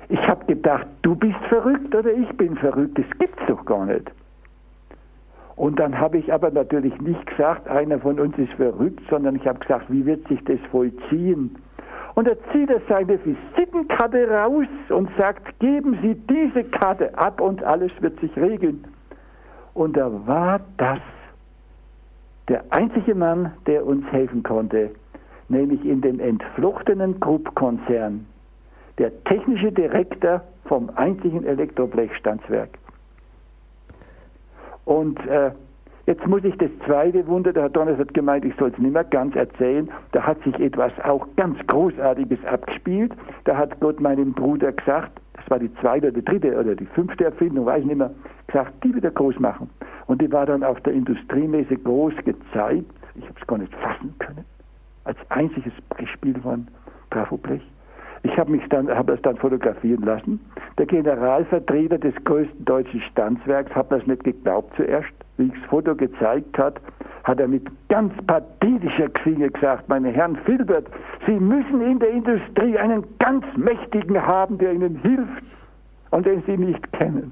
[0.10, 2.98] Ich habe gedacht, du bist verrückt oder ich bin verrückt.
[2.98, 4.12] Das gibt's doch gar nicht.
[5.56, 9.48] Und dann habe ich aber natürlich nicht gesagt, einer von uns ist verrückt, sondern ich
[9.48, 11.56] habe gesagt, wie wird sich das vollziehen?
[12.18, 17.64] Und er zieht er seine Visitenkarte raus und sagt, geben Sie diese Karte ab und
[17.64, 18.86] alles wird sich regeln.
[19.76, 20.98] Und da war das
[22.48, 24.90] der einzige Mann, der uns helfen konnte,
[25.48, 28.26] nämlich in dem entflochtenen Krupp-Konzern,
[28.98, 32.80] der technische Direktor vom einzigen Elektroblechstandswerk.
[34.86, 35.52] Und äh,
[36.08, 38.94] Jetzt muss ich das zweite Wunder, der Herr Donners hat gemeint, ich soll es nicht
[38.94, 43.12] mehr ganz erzählen, da hat sich etwas auch ganz Großartiges abgespielt.
[43.44, 47.26] Da hat Gott meinem Bruder gesagt, das war die zweite oder dritte oder die fünfte
[47.26, 48.12] Erfindung, weiß ich nicht mehr,
[48.48, 49.70] gesagt, die wieder groß machen.
[50.06, 52.90] Und die war dann auf der Industriemesse groß gezeigt.
[53.16, 54.46] Ich habe es gar nicht fassen können.
[55.04, 56.70] Als einziges gespielt worden,
[57.12, 57.62] Trafoblech.
[58.24, 60.40] Ich habe mich dann, habe es dann fotografieren lassen.
[60.78, 65.96] Der Generalvertreter des größten deutschen Standswerks hat das nicht geglaubt zuerst wie ich das Foto
[65.96, 66.80] gezeigt hat,
[67.24, 70.88] hat er mit ganz pathetischer Klinge gesagt, meine Herren Filbert,
[71.26, 75.44] Sie müssen in der Industrie einen ganz Mächtigen haben, der Ihnen hilft
[76.12, 77.32] und den Sie nicht kennen.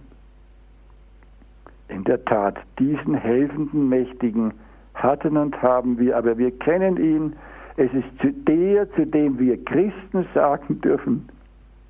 [1.88, 4.54] In der Tat, diesen helfenden Mächtigen
[4.96, 7.34] hatten und haben wir, aber wir kennen ihn.
[7.78, 11.28] Es ist zu der, zu dem wir Christen sagen dürfen,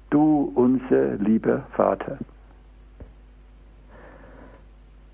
[0.10, 2.18] du unser lieber Vater.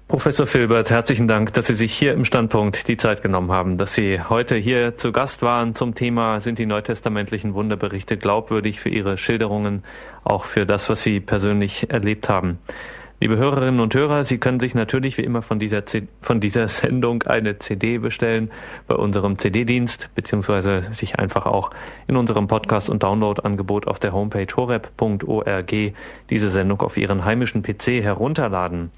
[0.07, 3.93] Professor Filbert, herzlichen Dank, dass Sie sich hier im Standpunkt die Zeit genommen haben, dass
[3.93, 9.18] Sie heute hier zu Gast waren zum Thema Sind die neutestamentlichen Wunderberichte glaubwürdig für Ihre
[9.18, 9.84] Schilderungen,
[10.26, 12.60] auch für das, was Sie persönlich erlebt haben.
[13.22, 16.68] Liebe Hörerinnen und Hörer, Sie können sich natürlich wie immer von dieser, C von dieser
[16.69, 18.49] Sendung eine CD bestellen
[18.88, 21.69] bei unserem CD-Dienst, beziehungsweise sich einfach auch
[22.07, 25.72] in unserem Podcast- und Download-Angebot auf der Homepage horeb.org
[26.31, 28.89] diese Sendung auf Ihren heimischen PC herunterladen.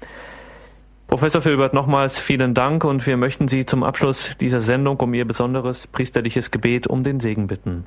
[1.06, 5.26] Professor Filbert, nochmals vielen Dank und wir möchten Sie zum Abschluss dieser Sendung um Ihr
[5.26, 7.84] besonderes priesterliches Gebet um den Segen bitten.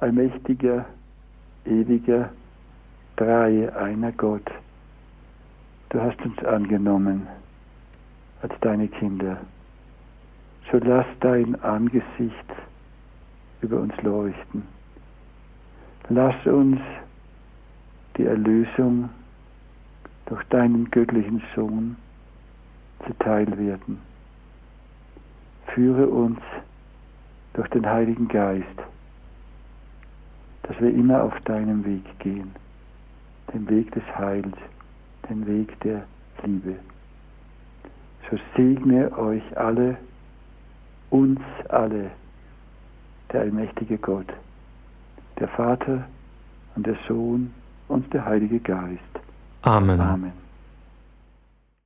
[0.00, 0.86] Allmächtiger,
[1.64, 2.30] ewiger,
[3.14, 4.50] drei, einer Gott,
[5.90, 7.26] du hast uns angenommen
[8.42, 9.38] als deine Kinder.
[10.70, 12.52] So lass dein Angesicht
[13.60, 14.62] über uns leuchten.
[16.08, 16.80] Lass uns
[18.16, 19.08] die Erlösung
[20.26, 21.96] durch deinen göttlichen Sohn
[23.06, 24.00] zuteil werden.
[25.68, 26.40] Führe uns
[27.54, 28.66] durch den Heiligen Geist,
[30.62, 32.54] dass wir immer auf deinem Weg gehen,
[33.52, 34.56] den Weg des Heils,
[35.28, 36.04] den Weg der
[36.44, 36.76] Liebe.
[38.30, 39.96] So segne euch alle,
[41.10, 42.10] uns alle,
[43.32, 44.32] der allmächtige Gott,
[45.38, 46.04] der Vater
[46.76, 47.52] und der Sohn
[47.88, 49.00] und der Heilige Geist.
[49.62, 50.00] Amen.
[50.00, 50.43] Amen.